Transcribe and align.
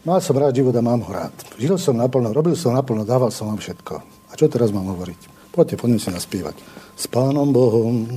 Mal 0.00 0.16
som 0.24 0.32
rád 0.32 0.56
život 0.56 0.72
a 0.72 0.80
mám 0.80 1.04
ho 1.04 1.12
rád. 1.12 1.34
Žil 1.60 1.76
som 1.76 1.92
naplno, 1.92 2.32
robil 2.32 2.56
som 2.56 2.72
naplno, 2.72 3.04
dával 3.04 3.28
som 3.28 3.52
vám 3.52 3.60
všetko. 3.60 4.00
A 4.00 4.32
čo 4.32 4.48
teraz 4.48 4.72
mám 4.72 4.88
hovoriť? 4.88 5.52
Poďte, 5.52 5.76
poďme 5.76 6.00
si 6.00 6.08
naspievať. 6.08 6.56
S 6.96 7.04
Pánom 7.04 7.52
Bohom 7.52 8.08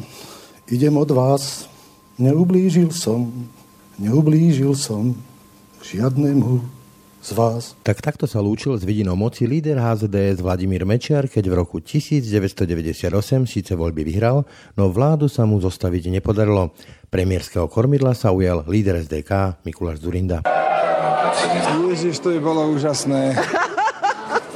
idem 0.72 0.96
od 0.96 1.12
vás, 1.12 1.68
neublížil 2.16 2.96
som, 2.96 3.28
neublížil 4.00 4.72
som 4.80 5.12
žiadnemu 5.84 6.64
z 7.20 7.30
vás. 7.36 7.76
Tak 7.84 8.00
takto 8.00 8.32
sa 8.32 8.40
lúčil 8.40 8.80
s 8.80 8.88
vidinou 8.88 9.20
moci 9.20 9.44
líder 9.44 9.76
HZDS 9.76 10.40
Vladimír 10.40 10.88
Mečiar, 10.88 11.28
keď 11.28 11.52
v 11.52 11.68
roku 11.68 11.84
1998 11.84 13.12
síce 13.44 13.76
voľby 13.76 14.08
vyhral, 14.08 14.48
no 14.80 14.88
vládu 14.88 15.28
sa 15.28 15.44
mu 15.44 15.60
zostaviť 15.60 16.16
nepodarilo. 16.16 16.72
Premiérskeho 17.12 17.68
kormidla 17.68 18.16
sa 18.16 18.32
ujal 18.32 18.64
líder 18.72 19.04
SDK 19.04 19.60
Mikuláš 19.68 20.00
Zurinda. 20.00 20.63
Ježiš, 21.94 22.20
to 22.20 22.34
by 22.34 22.40
bolo 22.42 22.74
úžasné. 22.74 23.38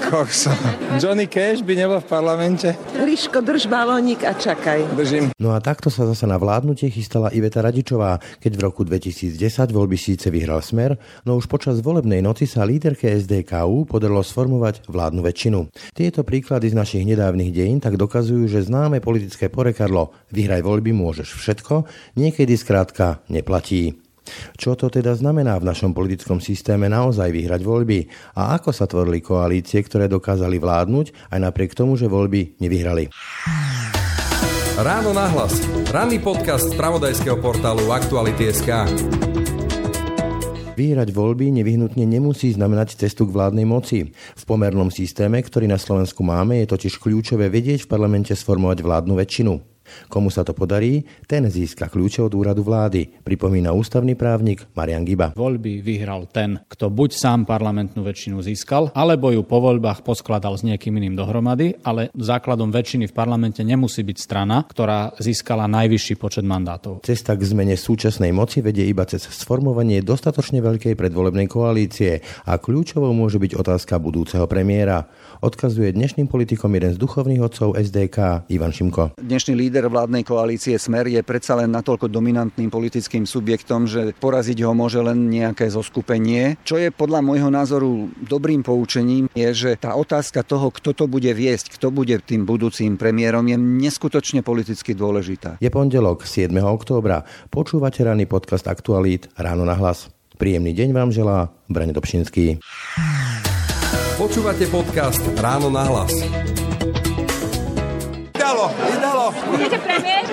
Kokso. 0.07 0.55
Johnny 1.03 1.27
Cash 1.27 1.59
by 1.67 1.75
nebol 1.75 1.99
v 1.99 2.07
parlamente? 2.07 2.79
Liško, 2.95 3.43
drž 3.43 3.67
balónik 3.67 4.23
a 4.23 4.31
čakaj. 4.31 4.95
Držím. 4.95 5.35
No 5.35 5.51
a 5.51 5.59
takto 5.59 5.91
sa 5.91 6.07
zase 6.07 6.23
na 6.23 6.39
vládnutie 6.39 6.87
chystala 6.87 7.27
Iveta 7.35 7.59
Radičová, 7.59 8.23
keď 8.39 8.51
v 8.55 8.61
roku 8.63 8.87
2010 8.87 9.35
voľby 9.75 9.99
síce 9.99 10.31
vyhral 10.31 10.63
smer, 10.63 10.95
no 11.27 11.35
už 11.35 11.51
počas 11.51 11.83
volebnej 11.83 12.23
noci 12.23 12.47
sa 12.47 12.63
líderke 12.63 13.11
SDKU 13.11 13.83
podarilo 13.83 14.23
sformovať 14.23 14.87
vládnu 14.87 15.19
väčšinu. 15.27 15.59
Tieto 15.91 16.23
príklady 16.23 16.71
z 16.71 16.79
našich 16.79 17.03
nedávnych 17.03 17.51
dejín 17.51 17.83
tak 17.83 17.99
dokazujú, 17.99 18.47
že 18.47 18.63
známe 18.63 19.03
politické 19.03 19.51
porekadlo 19.51 20.15
vyhraj 20.31 20.63
voľby 20.63 20.95
môžeš 20.95 21.35
všetko, 21.35 21.83
niekedy 22.15 22.55
skrátka 22.55 23.19
neplatí. 23.27 24.06
Čo 24.55 24.77
to 24.77 24.91
teda 24.91 25.13
znamená 25.17 25.57
v 25.59 25.67
našom 25.67 25.91
politickom 25.91 26.39
systéme 26.43 26.87
naozaj 26.87 27.29
vyhrať 27.33 27.61
voľby 27.63 27.99
a 28.37 28.55
ako 28.57 28.69
sa 28.71 28.85
tvorili 28.85 29.23
koalície, 29.23 29.81
ktoré 29.83 30.05
dokázali 30.11 30.57
vládnuť 30.59 31.33
aj 31.33 31.39
napriek 31.39 31.75
tomu, 31.77 31.99
že 31.99 32.11
voľby 32.11 32.59
nevyhrali. 32.61 33.09
Ráno 34.77 35.09
nahlas. 35.09 35.57
Ranný 35.89 36.21
podcast 36.21 36.69
z 36.69 36.77
pravodajského 36.77 37.41
portálu 37.41 37.89
Aktuality.sk. 37.89 38.69
Vyhrať 40.77 41.09
voľby 41.09 41.49
nevyhnutne 41.49 42.05
nemusí 42.05 42.53
znamenať 42.53 43.01
cestu 43.01 43.25
k 43.25 43.33
vládnej 43.33 43.65
moci. 43.65 44.13
V 44.13 44.43
pomernom 44.45 44.93
systéme, 44.93 45.41
ktorý 45.41 45.65
na 45.65 45.81
Slovensku 45.81 46.21
máme, 46.21 46.61
je 46.61 46.69
totiž 46.69 47.01
kľúčové 47.01 47.49
vedieť 47.49 47.89
v 47.89 47.89
parlamente 47.89 48.37
sformovať 48.37 48.85
vládnu 48.85 49.17
väčšinu. 49.17 49.76
Komu 50.07 50.29
sa 50.29 50.45
to 50.47 50.55
podarí, 50.55 51.03
ten 51.25 51.47
získa 51.47 51.87
kľúče 51.91 52.25
od 52.25 52.33
úradu 52.33 52.63
vlády, 52.63 53.23
pripomína 53.23 53.75
ústavný 53.75 54.17
právnik 54.17 54.65
Marian 54.73 55.03
Giba. 55.03 55.35
Voľby 55.37 55.83
vyhral 55.83 56.25
ten, 56.31 56.59
kto 56.65 56.89
buď 56.89 57.13
sám 57.13 57.39
parlamentnú 57.43 58.01
väčšinu 58.01 58.41
získal, 58.41 58.89
alebo 58.95 59.29
ju 59.29 59.43
po 59.43 59.61
voľbách 59.61 60.01
poskladal 60.01 60.57
s 60.57 60.65
niekým 60.65 60.97
iným 60.97 61.13
dohromady, 61.13 61.77
ale 61.83 62.09
základom 62.15 62.71
väčšiny 62.73 63.11
v 63.11 63.13
parlamente 63.13 63.61
nemusí 63.61 64.01
byť 64.01 64.17
strana, 64.17 64.65
ktorá 64.65 65.13
získala 65.21 65.69
najvyšší 65.69 66.15
počet 66.17 66.43
mandátov. 66.47 67.05
Cesta 67.05 67.37
k 67.37 67.43
zmene 67.45 67.77
súčasnej 67.77 68.33
moci 68.33 68.65
vedie 68.65 68.87
iba 68.89 69.05
cez 69.05 69.27
sformovanie 69.29 70.01
dostatočne 70.01 70.63
veľkej 70.63 70.97
predvolebnej 70.97 71.45
koalície 71.45 72.25
a 72.49 72.57
kľúčovou 72.57 73.13
môže 73.13 73.37
byť 73.37 73.53
otázka 73.53 74.01
budúceho 74.01 74.49
premiéra. 74.49 75.05
Odkazuje 75.45 75.93
dnešným 75.93 76.25
politikom 76.25 76.73
jeden 76.73 76.95
z 76.95 76.97
duchovných 76.97 77.41
odcov 77.45 77.77
SDK 77.77 78.49
Ivan 78.49 78.73
Šimko. 78.73 79.13
Dnešný 79.21 79.53
líder 79.53 79.76
líder 79.77 79.93
vládnej 79.93 80.25
koalície 80.25 80.73
Smer 80.81 81.05
je 81.05 81.21
predsa 81.21 81.53
len 81.53 81.69
natoľko 81.69 82.09
dominantným 82.09 82.65
politickým 82.65 83.29
subjektom, 83.29 83.85
že 83.85 84.17
poraziť 84.17 84.65
ho 84.65 84.73
môže 84.73 84.97
len 84.97 85.29
nejaké 85.29 85.69
zoskupenie. 85.69 86.57
Čo 86.65 86.81
je 86.81 86.89
podľa 86.89 87.21
môjho 87.21 87.53
názoru 87.53 88.09
dobrým 88.17 88.65
poučením, 88.65 89.29
je, 89.37 89.49
že 89.53 89.71
tá 89.77 89.93
otázka 89.93 90.41
toho, 90.41 90.73
kto 90.73 90.97
to 90.97 91.05
bude 91.05 91.29
viesť, 91.29 91.77
kto 91.77 91.93
bude 91.93 92.17
tým 92.25 92.49
budúcim 92.49 92.97
premiérom, 92.97 93.45
je 93.45 93.53
neskutočne 93.53 94.41
politicky 94.41 94.97
dôležitá. 94.97 95.61
Je 95.61 95.69
pondelok 95.69 96.25
7. 96.25 96.49
októbra. 96.57 97.21
Počúvate 97.53 98.01
ranný 98.01 98.25
podcast 98.25 98.65
Aktualít 98.65 99.29
Ráno 99.37 99.61
na 99.61 99.77
hlas. 99.77 100.09
Príjemný 100.41 100.73
deň 100.73 100.89
vám 100.89 101.13
želá 101.13 101.53
Brane 101.69 101.93
Dobšinský. 101.93 102.57
Počúvate 104.17 104.65
podcast 104.73 105.21
Ráno 105.37 105.69
na 105.69 105.85
hlas. 105.85 106.09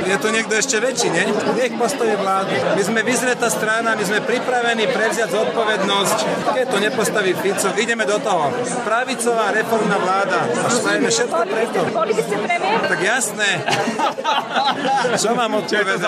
Je 0.04 0.16
tu 0.20 0.28
niekto 0.28 0.54
ešte 0.54 0.76
väčší, 0.78 1.08
nie? 1.08 1.24
Nech 1.56 1.74
postoje 1.80 2.14
vládu. 2.20 2.52
My 2.76 2.82
sme 2.84 3.00
vyzretá 3.00 3.48
strana, 3.48 3.96
my 3.96 4.04
sme 4.04 4.20
pripravení 4.20 4.84
prevziať 4.92 5.32
zodpovednosť. 5.32 6.18
Keď 6.52 6.66
to 6.68 6.78
nepostaví 6.78 7.32
Fico, 7.40 7.72
ideme 7.74 8.04
do 8.04 8.20
toho. 8.20 8.52
Pravicová 8.84 9.50
reformná 9.56 9.96
vláda. 9.96 10.44
A 10.44 10.68
spravíme 10.68 11.08
všetko 11.08 11.42
preto. 11.48 11.80
Boli 11.90 12.12
by 12.12 12.22
ste 12.22 12.36
premiér? 12.36 12.78
Tak 12.84 13.00
jasné. 13.00 13.48
Čo 15.16 15.30
mám 15.32 15.52
odpovedať? 15.64 15.98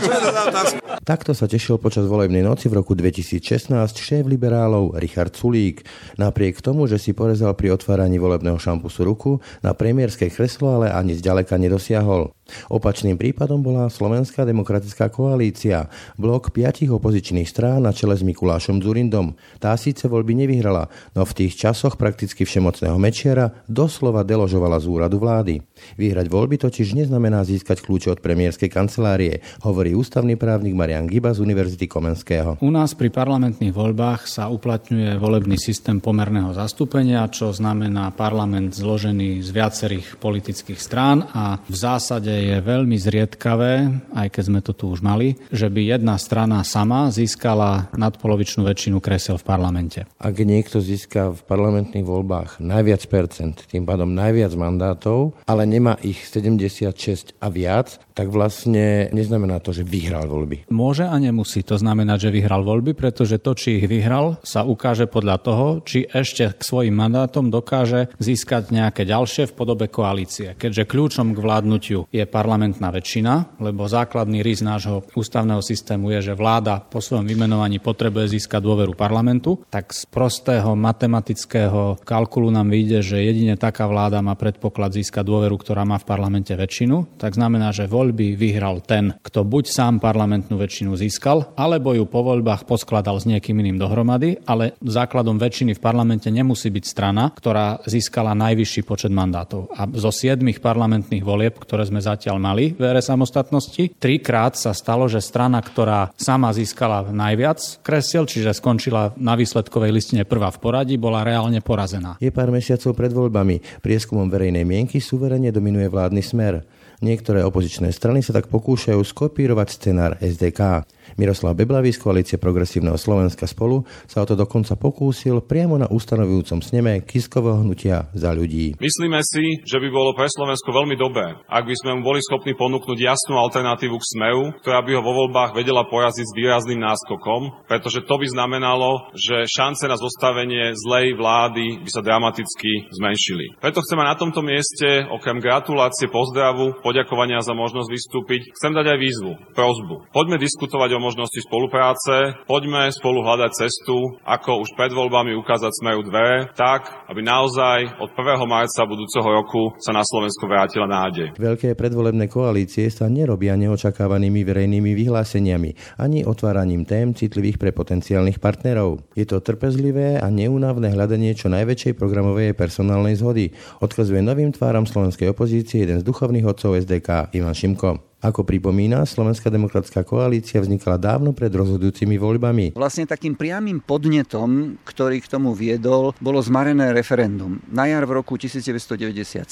Čo 0.00 0.10
je 0.10 0.20
to 0.20 0.30
za 0.32 0.42
otázka? 0.48 0.78
Takto 1.02 1.32
sa 1.34 1.50
tešil 1.50 1.76
počas 1.82 2.06
volebnej 2.08 2.46
noci 2.46 2.70
v 2.70 2.80
roku 2.80 2.96
2016 2.96 3.68
šéf 3.98 4.24
liberálov 4.24 4.96
Richard 4.96 5.34
Sulík. 5.34 5.84
Napriek 6.16 6.62
tomu, 6.62 6.86
že 6.86 6.96
si 6.96 7.12
porezal 7.12 7.52
pri 7.58 7.74
otváraní 7.74 8.16
volebného 8.22 8.56
šampusu 8.56 9.02
ruku, 9.02 9.30
na 9.60 9.74
premiérske 9.74 10.30
kreslo 10.30 10.78
ale 10.78 10.94
ani 10.94 11.18
zďaleka 11.18 11.58
nedosiahol. 11.58 12.30
Opačným 12.68 13.16
prípadom 13.16 13.60
bola 13.60 13.88
Slovenská 13.88 14.44
demokratická 14.48 15.08
koalícia, 15.08 15.88
blok 16.18 16.52
piatich 16.52 16.90
opozičných 16.90 17.48
strán 17.48 17.84
na 17.84 17.92
čele 17.94 18.18
s 18.18 18.26
Mikulášom 18.26 18.82
Zurindom. 18.82 19.34
Tá 19.62 19.76
síce 19.78 20.08
voľby 20.10 20.34
nevyhrala, 20.44 20.88
no 21.16 21.22
v 21.22 21.32
tých 21.32 21.56
časoch 21.58 22.00
prakticky 22.00 22.42
všemocného 22.42 22.96
Mečiara 22.98 23.52
doslova 23.70 24.26
deložovala 24.26 24.82
z 24.82 24.86
úradu 24.90 25.16
vlády. 25.22 25.62
Vyhrať 25.98 26.26
voľby 26.26 26.58
totiž 26.62 26.94
neznamená 26.98 27.42
získať 27.46 27.82
kľúče 27.82 28.18
od 28.18 28.20
premiérskej 28.22 28.70
kancelárie, 28.70 29.42
hovorí 29.62 29.94
ústavný 29.94 30.34
právnik 30.38 30.74
Marian 30.74 31.06
Giba 31.06 31.30
z 31.30 31.42
Univerzity 31.42 31.86
Komenského. 31.86 32.58
U 32.62 32.70
nás 32.70 32.94
pri 32.98 33.10
parlamentných 33.10 33.74
voľbách 33.74 34.26
sa 34.26 34.50
uplatňuje 34.50 35.18
volebný 35.18 35.58
systém 35.58 36.02
pomerného 36.02 36.54
zastúpenia, 36.54 37.26
čo 37.30 37.54
znamená 37.54 38.10
parlament 38.14 38.74
zložený 38.74 39.42
z 39.42 39.50
viacerých 39.54 40.18
politických 40.18 40.80
strán 40.80 41.26
a 41.30 41.62
v 41.62 41.76
zásade 41.76 42.30
je 42.42 42.56
veľmi 42.58 42.98
zriedkavé, 42.98 43.72
aj 44.18 44.28
keď 44.34 44.42
sme 44.42 44.60
to 44.60 44.74
tu 44.74 44.90
už 44.90 45.00
mali, 45.00 45.38
že 45.54 45.70
by 45.70 45.94
jedna 45.94 46.18
strana 46.18 46.66
sama 46.66 47.14
získala 47.14 47.92
nadpolovičnú 47.94 48.66
väčšinu 48.66 48.98
kresel 48.98 49.38
v 49.38 49.46
parlamente. 49.46 50.00
Ak 50.18 50.34
niekto 50.42 50.82
získa 50.82 51.30
v 51.30 51.40
parlamentných 51.46 52.02
voľbách 52.02 52.58
najviac 52.58 53.06
percent, 53.06 53.54
tým 53.70 53.86
pádom 53.86 54.10
najviac 54.10 54.52
mandátov, 54.58 55.38
ale 55.46 55.62
nemá 55.64 55.96
ich 56.02 56.26
76 56.26 57.38
a 57.38 57.46
viac, 57.48 58.02
tak 58.12 58.28
vlastne 58.28 59.08
neznamená 59.10 59.62
to, 59.64 59.72
že 59.72 59.86
vyhral 59.86 60.28
voľby. 60.28 60.68
Môže 60.68 61.08
a 61.08 61.16
nemusí 61.16 61.64
to 61.64 61.80
znamenať, 61.80 62.28
že 62.28 62.34
vyhral 62.34 62.62
voľby, 62.64 62.92
pretože 62.92 63.40
to, 63.40 63.56
či 63.56 63.80
ich 63.80 63.86
vyhral, 63.88 64.36
sa 64.44 64.66
ukáže 64.66 65.08
podľa 65.08 65.36
toho, 65.40 65.66
či 65.84 66.04
ešte 66.08 66.52
k 66.56 66.62
svojim 66.62 66.92
mandátom 66.92 67.48
dokáže 67.48 68.12
získať 68.20 68.72
nejaké 68.72 69.08
ďalšie 69.08 69.48
v 69.48 69.56
podobe 69.56 69.86
koalície. 69.88 70.54
Keďže 70.56 70.88
kľúčom 70.88 71.32
k 71.32 71.42
vládnutiu 71.42 72.00
je 72.12 72.24
parlamentná 72.32 72.88
väčšina, 72.88 73.60
lebo 73.60 73.84
základný 73.84 74.40
rys 74.40 74.64
nášho 74.64 75.04
ústavného 75.12 75.60
systému 75.60 76.08
je, 76.16 76.32
že 76.32 76.38
vláda 76.38 76.80
po 76.80 77.04
svojom 77.04 77.28
vymenovaní 77.28 77.76
potrebuje 77.76 78.40
získať 78.40 78.64
dôveru 78.64 78.96
parlamentu, 78.96 79.60
tak 79.68 79.92
z 79.92 80.08
prostého 80.08 80.72
matematického 80.72 82.00
kalkulu 82.00 82.48
nám 82.48 82.72
vyjde, 82.72 83.04
že 83.04 83.20
jedine 83.20 83.60
taká 83.60 83.84
vláda 83.84 84.24
má 84.24 84.32
predpoklad 84.32 84.96
získať 84.96 85.28
dôveru, 85.28 85.60
ktorá 85.60 85.84
má 85.84 86.00
v 86.00 86.08
parlamente 86.08 86.56
väčšinu, 86.56 87.20
tak 87.20 87.36
znamená, 87.36 87.76
že 87.76 87.84
voľby 87.84 88.32
vyhral 88.32 88.80
ten, 88.80 89.12
kto 89.20 89.44
buď 89.44 89.68
sám 89.68 89.94
parlamentnú 90.00 90.56
väčšinu 90.56 90.96
získal, 90.96 91.52
alebo 91.52 91.92
ju 91.92 92.08
po 92.08 92.24
voľbách 92.24 92.64
poskladal 92.64 93.20
s 93.20 93.28
niekým 93.28 93.60
iným 93.60 93.76
dohromady, 93.76 94.40
ale 94.48 94.72
základom 94.80 95.36
väčšiny 95.36 95.76
v 95.76 95.84
parlamente 95.84 96.32
nemusí 96.32 96.72
byť 96.72 96.84
strana, 96.88 97.28
ktorá 97.34 97.84
získala 97.84 98.32
najvyšší 98.32 98.80
počet 98.88 99.12
mandátov. 99.12 99.68
A 99.74 99.84
zo 99.92 100.14
siedmých 100.14 100.62
parlamentných 100.62 101.26
volieb, 101.26 101.58
ktoré 101.58 101.82
sme 101.84 101.98
zatiaľ 101.98 102.11
zatiaľ 102.12 102.36
mali 102.36 102.76
v 102.76 102.82
ére 102.84 103.00
samostatnosti. 103.00 103.96
Trikrát 103.96 104.54
sa 104.54 104.76
stalo, 104.76 105.08
že 105.08 105.24
strana, 105.24 105.64
ktorá 105.64 106.12
sama 106.14 106.52
získala 106.52 107.08
najviac 107.08 107.80
kresiel, 107.80 108.28
čiže 108.28 108.52
skončila 108.52 109.16
na 109.16 109.32
výsledkovej 109.32 109.90
listine 109.90 110.22
prvá 110.28 110.52
v 110.52 110.60
poradí, 110.60 110.94
bola 111.00 111.24
reálne 111.24 111.64
porazená. 111.64 112.20
Je 112.20 112.28
pár 112.28 112.52
mesiacov 112.52 112.92
pred 112.92 113.10
voľbami. 113.10 113.80
Prieskumom 113.80 114.28
verejnej 114.28 114.68
mienky 114.68 115.00
suverene 115.00 115.48
dominuje 115.48 115.88
vládny 115.88 116.22
smer. 116.22 116.62
Niektoré 117.02 117.42
opozičné 117.42 117.90
strany 117.90 118.22
sa 118.22 118.30
tak 118.30 118.46
pokúšajú 118.46 119.02
skopírovať 119.02 119.68
scenár 119.74 120.14
SDK. 120.22 120.86
Miroslav 121.20 121.52
Beblavý 121.58 121.92
z 121.92 122.00
koalície 122.00 122.36
Progresívneho 122.40 122.96
Slovenska 122.96 123.44
spolu 123.44 123.84
sa 124.08 124.24
o 124.24 124.28
to 124.28 124.32
dokonca 124.32 124.78
pokúsil 124.80 125.44
priamo 125.44 125.76
na 125.76 125.90
ustanovujúcom 125.92 126.64
sneme 126.64 127.04
Kiskového 127.04 127.60
hnutia 127.60 128.08
za 128.16 128.32
ľudí. 128.32 128.80
Myslíme 128.80 129.20
si, 129.20 129.60
že 129.68 129.76
by 129.76 129.88
bolo 129.92 130.16
pre 130.16 130.30
Slovensko 130.30 130.72
veľmi 130.72 130.96
dobré, 130.96 131.36
ak 131.48 131.64
by 131.68 131.74
sme 131.76 131.90
mu 132.00 132.08
boli 132.08 132.24
schopní 132.24 132.56
ponúknuť 132.56 132.98
jasnú 132.98 133.36
alternatívu 133.36 133.96
k 134.00 134.08
Smeu, 134.08 134.40
ktorá 134.64 134.80
by 134.80 134.90
ho 134.96 135.02
vo 135.04 135.12
voľbách 135.26 135.52
vedela 135.52 135.84
poraziť 135.84 136.26
s 136.26 136.36
výrazným 136.36 136.80
náskokom, 136.80 137.68
pretože 137.68 138.04
to 138.08 138.14
by 138.16 138.26
znamenalo, 138.30 139.12
že 139.12 139.44
šance 139.50 139.84
na 139.84 140.00
zostavenie 140.00 140.72
zlej 140.72 141.12
vlády 141.18 141.84
by 141.84 141.90
sa 141.92 142.00
dramaticky 142.00 142.88
zmenšili. 142.94 143.60
Preto 143.60 143.84
chceme 143.84 144.06
na 144.06 144.16
tomto 144.16 144.40
mieste 144.40 145.04
okrem 145.10 145.42
gratulácie, 145.42 146.08
pozdravu, 146.08 146.80
poďakovania 146.80 147.44
za 147.44 147.52
možnosť 147.52 147.88
vystúpiť, 147.90 148.40
chcem 148.56 148.72
dať 148.72 148.86
aj 148.94 148.98
výzvu, 148.98 149.32
prozbu. 149.52 150.08
Poďme 150.14 150.40
diskutovať 150.40 150.96
o 150.96 151.01
možnosti 151.02 151.42
spolupráce, 151.42 152.38
poďme 152.46 152.86
spolu 152.94 153.26
hľadať 153.26 153.50
cestu, 153.58 154.14
ako 154.22 154.62
už 154.62 154.78
pred 154.78 154.94
voľbami 154.94 155.34
ukázať 155.34 155.74
Smeru 155.74 156.06
dvere, 156.06 156.54
tak, 156.54 156.86
aby 157.10 157.18
naozaj 157.26 157.98
od 157.98 158.14
1. 158.14 158.46
marca 158.46 158.86
budúceho 158.86 159.26
roku 159.26 159.74
sa 159.82 159.90
na 159.90 160.06
Slovensko 160.06 160.46
vrátila 160.46 160.86
nádej. 160.86 161.34
Veľké 161.34 161.74
predvolebné 161.74 162.30
koalície 162.30 162.86
sa 162.94 163.10
nerobia 163.10 163.58
neočakávanými 163.58 164.46
verejnými 164.46 164.94
vyhláseniami 164.94 165.98
ani 165.98 166.22
otváraním 166.22 166.86
tém 166.86 167.10
citlivých 167.10 167.58
pre 167.58 167.74
potenciálnych 167.74 168.38
partnerov. 168.38 169.02
Je 169.18 169.26
to 169.26 169.42
trpezlivé 169.42 170.22
a 170.22 170.30
neúnavné 170.30 170.94
hľadanie 170.94 171.34
čo 171.34 171.50
najväčšej 171.50 171.98
programovej 171.98 172.54
personálnej 172.54 173.18
zhody, 173.18 173.50
odkazuje 173.82 174.22
novým 174.22 174.54
tváram 174.54 174.86
slovenskej 174.86 175.32
opozície 175.32 175.82
jeden 175.82 175.98
z 175.98 176.06
duchovných 176.06 176.46
odcov 176.46 176.78
SDK 176.78 177.32
Ivan 177.34 177.56
Šimko. 177.56 178.11
Ako 178.22 178.46
pripomína, 178.46 179.02
Slovenská 179.02 179.50
demokratická 179.50 180.06
koalícia 180.06 180.62
vznikla 180.62 180.94
dávno 180.94 181.34
pred 181.34 181.50
rozhodujúcimi 181.50 182.22
voľbami. 182.22 182.78
Vlastne 182.78 183.02
takým 183.02 183.34
priamým 183.34 183.82
podnetom, 183.82 184.78
ktorý 184.86 185.18
k 185.18 185.26
tomu 185.26 185.58
viedol, 185.58 186.14
bolo 186.22 186.38
zmarené 186.38 186.94
referendum. 186.94 187.58
Na 187.66 187.90
jar 187.90 188.06
v 188.06 188.22
roku 188.22 188.38
1997 188.38 189.42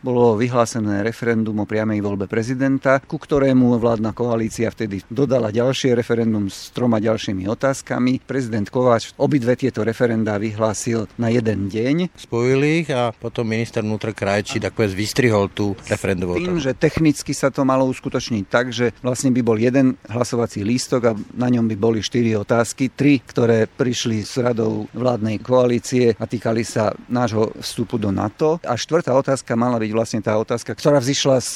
bolo 0.00 0.40
vyhlásené 0.40 1.04
referendum 1.04 1.52
o 1.52 1.68
priamej 1.68 2.00
voľbe 2.00 2.24
prezidenta, 2.24 2.96
ku 3.04 3.20
ktorému 3.20 3.76
vládna 3.76 4.16
koalícia 4.16 4.72
vtedy 4.72 5.04
dodala 5.12 5.52
ďalšie 5.52 5.92
referendum 5.92 6.48
s 6.48 6.72
troma 6.72 7.04
ďalšími 7.04 7.44
otázkami. 7.44 8.24
Prezident 8.24 8.72
Kováč 8.72 9.12
obidve 9.20 9.52
tieto 9.52 9.84
referendá 9.84 10.40
vyhlásil 10.40 11.12
na 11.20 11.28
jeden 11.28 11.68
deň. 11.68 12.16
Spojili 12.16 12.88
ich 12.88 12.88
a 12.88 13.12
potom 13.12 13.44
minister 13.44 13.84
vnútra 13.84 14.16
Krajčí 14.16 14.64
tak 14.64 14.72
povedz 14.72 14.96
vystrihol 14.96 15.52
tú 15.52 15.76
referendum. 15.92 16.32
Tým, 16.40 16.56
že 16.56 16.72
technicky 16.72 17.36
sa 17.36 17.52
to 17.52 17.68
malo 17.68 17.84
uskutočniť 17.84 18.13
uskutočniť 18.14 18.44
tak, 18.46 18.70
že 18.70 18.94
vlastne 19.02 19.34
by 19.34 19.42
bol 19.42 19.58
jeden 19.58 19.98
hlasovací 20.06 20.62
lístok 20.62 21.02
a 21.02 21.18
na 21.34 21.50
ňom 21.50 21.66
by 21.66 21.74
boli 21.74 21.98
štyri 21.98 22.38
otázky, 22.38 22.94
tri, 22.94 23.18
ktoré 23.18 23.66
prišli 23.66 24.22
s 24.22 24.38
radou 24.38 24.86
vládnej 24.94 25.42
koalície 25.42 26.14
a 26.14 26.22
týkali 26.30 26.62
sa 26.62 26.94
nášho 27.10 27.50
vstupu 27.58 27.98
do 27.98 28.14
NATO. 28.14 28.62
A 28.62 28.78
štvrtá 28.78 29.10
otázka 29.18 29.58
mala 29.58 29.82
byť 29.82 29.90
vlastne 29.90 30.20
tá 30.22 30.38
otázka, 30.38 30.78
ktorá 30.78 31.02
vzýšla 31.02 31.36
z 31.42 31.54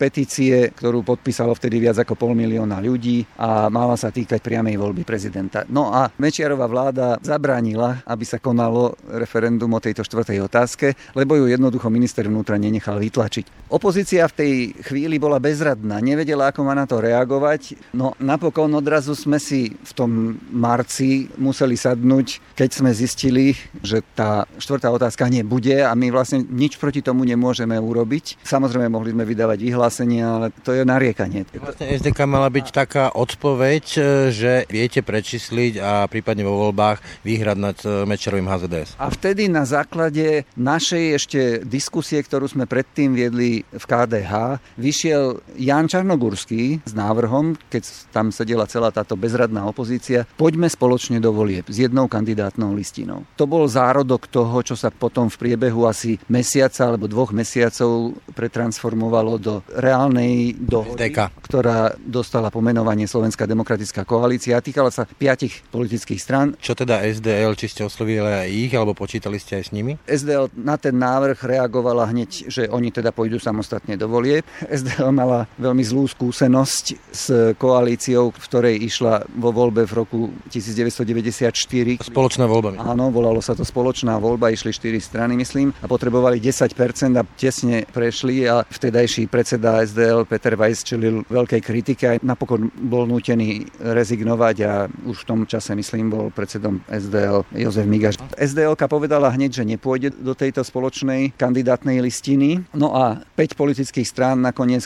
petície, 0.00 0.72
ktorú 0.72 1.04
podpísalo 1.04 1.52
vtedy 1.52 1.76
viac 1.84 2.00
ako 2.00 2.16
pol 2.16 2.32
milióna 2.32 2.80
ľudí 2.80 3.28
a 3.36 3.68
mala 3.68 4.00
sa 4.00 4.08
týkať 4.08 4.40
priamej 4.40 4.80
voľby 4.80 5.04
prezidenta. 5.04 5.68
No 5.68 5.92
a 5.92 6.08
Mečiarová 6.16 6.64
vláda 6.64 7.20
zabránila, 7.20 8.00
aby 8.08 8.24
sa 8.24 8.40
konalo 8.40 8.96
referendum 9.04 9.68
o 9.68 9.84
tejto 9.84 10.00
štvrtej 10.00 10.48
otázke, 10.48 10.96
lebo 11.12 11.36
ju 11.36 11.44
jednoducho 11.52 11.92
minister 11.92 12.24
vnútra 12.24 12.56
nenechal 12.56 12.96
vytlačiť. 12.96 13.68
Opozícia 13.68 14.24
v 14.32 14.36
tej 14.40 14.52
chvíli 14.80 15.20
bola 15.20 15.42
bezradná 15.42 15.89
bezradná, 15.90 15.98
nevedela, 15.98 16.44
ako 16.54 16.62
má 16.62 16.74
na 16.78 16.86
to 16.86 17.02
reagovať. 17.02 17.74
No 17.90 18.14
napokon 18.22 18.70
odrazu 18.70 19.18
sme 19.18 19.42
si 19.42 19.74
v 19.74 19.92
tom 19.92 20.38
marci 20.54 21.26
museli 21.34 21.74
sadnúť, 21.74 22.54
keď 22.54 22.70
sme 22.70 22.90
zistili, 22.94 23.58
že 23.82 24.06
tá 24.14 24.46
štvrtá 24.62 24.94
otázka 24.94 25.26
nebude 25.26 25.82
a 25.82 25.90
my 25.98 26.14
vlastne 26.14 26.46
nič 26.46 26.78
proti 26.78 27.02
tomu 27.02 27.26
nemôžeme 27.26 27.74
urobiť. 27.74 28.38
Samozrejme, 28.46 28.86
mohli 28.86 29.10
sme 29.10 29.26
vydávať 29.26 29.58
vyhlásenia, 29.58 30.26
ale 30.38 30.46
to 30.62 30.70
je 30.76 30.86
nariekanie. 30.86 31.42
Vlastne 31.58 31.90
SDK 31.90 32.18
mala 32.30 32.46
byť 32.46 32.66
taká 32.70 33.04
odpoveď, 33.16 33.84
e, 33.96 34.00
že 34.30 34.52
viete 34.70 35.02
prečísliť 35.02 35.72
a 35.80 36.06
prípadne 36.06 36.46
vo 36.46 36.68
voľbách 36.68 37.24
výhrad 37.26 37.58
nad 37.58 37.76
e, 37.82 38.06
Mečerovým 38.06 38.46
HZDS. 38.46 39.00
A 39.00 39.10
vtedy 39.10 39.48
na 39.50 39.64
základe 39.64 40.44
našej 40.54 41.04
ešte 41.16 41.40
diskusie, 41.64 42.20
ktorú 42.20 42.46
sme 42.46 42.68
predtým 42.68 43.16
viedli 43.16 43.64
v 43.64 43.84
KDH, 43.84 44.60
vyšiel 44.76 45.40
Jan 45.56 45.79
Jan 45.80 45.88
Čarnogurský 45.88 46.84
s 46.84 46.92
návrhom, 46.92 47.56
keď 47.72 48.12
tam 48.12 48.28
sedela 48.28 48.68
celá 48.68 48.92
táto 48.92 49.16
bezradná 49.16 49.64
opozícia, 49.64 50.28
poďme 50.36 50.68
spoločne 50.68 51.24
do 51.24 51.32
volieb 51.32 51.64
s 51.72 51.80
jednou 51.80 52.04
kandidátnou 52.04 52.76
listinou. 52.76 53.24
To 53.40 53.48
bol 53.48 53.64
zárodok 53.64 54.28
toho, 54.28 54.60
čo 54.60 54.76
sa 54.76 54.92
potom 54.92 55.32
v 55.32 55.40
priebehu 55.40 55.88
asi 55.88 56.20
mesiaca 56.28 56.84
alebo 56.92 57.08
dvoch 57.08 57.32
mesiacov 57.32 58.12
pretransformovalo 58.36 59.40
do 59.40 59.64
reálnej 59.72 60.52
dohody, 60.60 61.16
ktorá 61.48 61.96
dostala 61.96 62.52
pomenovanie 62.52 63.08
Slovenská 63.08 63.48
demokratická 63.48 64.04
koalícia 64.04 64.60
a 64.60 64.64
týkala 64.64 64.92
sa 64.92 65.08
piatich 65.08 65.64
politických 65.72 66.20
stran. 66.20 66.60
Čo 66.60 66.76
teda 66.76 67.00
SDL, 67.08 67.56
či 67.56 67.72
ste 67.72 67.88
oslovili 67.88 68.20
aj 68.20 68.52
ich, 68.52 68.72
alebo 68.76 68.92
počítali 68.92 69.40
ste 69.40 69.64
aj 69.64 69.64
s 69.64 69.70
nimi? 69.72 69.96
SDL 70.04 70.52
na 70.60 70.76
ten 70.76 70.92
návrh 70.92 71.40
reagovala 71.40 72.04
hneď, 72.12 72.52
že 72.52 72.68
oni 72.68 72.92
teda 72.92 73.16
pôjdu 73.16 73.40
samostatne 73.40 73.96
do 73.96 74.04
volieb. 74.12 74.44
SDL 74.68 75.08
mala 75.08 75.48
veľmi 75.56 75.69
veľmi 75.70 75.86
zlú 75.86 76.04
skúsenosť 76.10 76.84
s 77.14 77.54
koalíciou, 77.56 78.34
v 78.34 78.38
ktorej 78.44 78.76
išla 78.84 79.24
vo 79.38 79.54
voľbe 79.54 79.86
v 79.86 79.92
roku 79.94 80.20
1994. 80.50 82.02
Spoločná 82.04 82.44
voľba. 82.44 82.76
Áno, 82.82 83.08
volalo 83.14 83.38
sa 83.38 83.54
to 83.54 83.62
spoločná 83.62 84.18
voľba, 84.18 84.50
išli 84.50 84.74
4 84.74 84.98
strany, 85.00 85.38
myslím, 85.38 85.72
a 85.80 85.86
potrebovali 85.86 86.42
10% 86.42 86.76
a 87.16 87.22
tesne 87.38 87.88
prešli 87.88 88.50
a 88.50 88.66
vtedajší 88.66 89.30
predseda 89.30 89.80
SDL 89.86 90.26
Peter 90.26 90.58
Weiss 90.58 90.84
čelil 90.84 91.22
veľkej 91.30 91.60
kritike 91.62 92.04
a 92.04 92.18
napokon 92.20 92.68
bol 92.74 93.06
nútený 93.06 93.64
rezignovať 93.78 94.56
a 94.66 94.90
už 95.06 95.22
v 95.22 95.28
tom 95.30 95.40
čase, 95.46 95.72
myslím, 95.78 96.10
bol 96.10 96.34
predsedom 96.34 96.82
SDL 96.90 97.46
Jozef 97.54 97.86
Migaš. 97.86 98.18
SDL 98.34 98.74
povedala 98.90 99.30
hneď, 99.30 99.62
že 99.62 99.64
nepôjde 99.64 100.18
do 100.18 100.34
tejto 100.34 100.66
spoločnej 100.66 101.38
kandidátnej 101.38 102.02
listiny. 102.02 102.66
No 102.74 102.90
a 102.90 103.22
5 103.38 103.54
politických 103.54 104.02
strán 104.02 104.42
nakoniec 104.42 104.82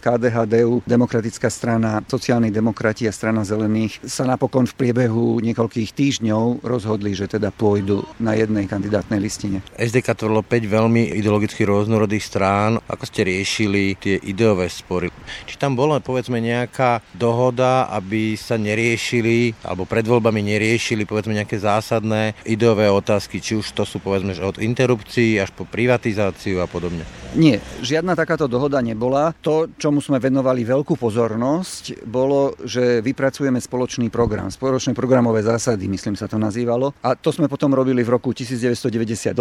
KDHDU 0.65 0.83
demokratická 0.89 1.53
strana, 1.53 2.01
sociálni 2.09 2.49
demokrati 2.49 3.05
a 3.05 3.13
strana 3.13 3.45
zelených 3.45 4.01
sa 4.09 4.25
napokon 4.25 4.65
v 4.65 4.75
priebehu 4.75 5.39
niekoľkých 5.45 5.93
týždňov 5.93 6.65
rozhodli, 6.65 7.13
že 7.13 7.29
teda 7.29 7.53
pôjdu 7.53 8.03
na 8.17 8.33
jednej 8.33 8.65
kandidátnej 8.65 9.21
listine. 9.21 9.61
SDK 9.77 10.17
tvorilo 10.17 10.41
5 10.41 10.65
veľmi 10.65 11.03
ideologicky 11.21 11.69
rôznorodých 11.69 12.25
strán. 12.25 12.81
Ako 12.89 13.05
ste 13.05 13.29
riešili 13.29 13.97
tie 14.01 14.17
ideové 14.25 14.73
spory? 14.73 15.13
Či 15.45 15.61
tam 15.61 15.77
bola 15.77 16.01
povedzme 16.01 16.41
nejaká 16.41 17.05
dohoda, 17.13 17.93
aby 17.93 18.35
sa 18.41 18.57
neriešili 18.57 19.53
alebo 19.61 19.85
pred 19.85 20.09
voľbami 20.09 20.41
neriešili 20.41 21.05
povedzme 21.05 21.37
nejaké 21.37 21.61
zásadné 21.61 22.33
ideové 22.49 22.89
otázky, 22.89 23.39
či 23.39 23.61
už 23.61 23.77
to 23.77 23.85
sú 23.85 24.01
povedzme 24.01 24.33
od 24.41 24.57
interrupcií 24.57 25.37
až 25.37 25.53
po 25.53 25.69
privatizáciu 25.69 26.65
a 26.65 26.67
podobne? 26.67 27.05
Nie, 27.35 27.59
žiadna 27.83 28.15
takáto 28.15 28.47
dohoda 28.47 28.79
nebola. 28.79 29.35
To, 29.43 29.67
čomu 29.75 29.99
sme 29.99 30.23
venovali 30.23 30.54
veľkú 30.63 30.95
pozornosť, 30.95 32.07
bolo, 32.07 32.55
že 32.63 33.03
vypracujeme 33.03 33.59
spoločný 33.59 34.13
program, 34.13 34.53
spoločné 34.53 34.95
programové 34.95 35.43
zásady, 35.43 35.91
myslím 35.91 36.15
sa 36.15 36.31
to 36.31 36.39
nazývalo. 36.39 36.95
A 37.03 37.19
to 37.19 37.35
sme 37.35 37.51
potom 37.51 37.75
robili 37.75 38.07
v 38.07 38.15
roku 38.15 38.31
1998 38.31 39.35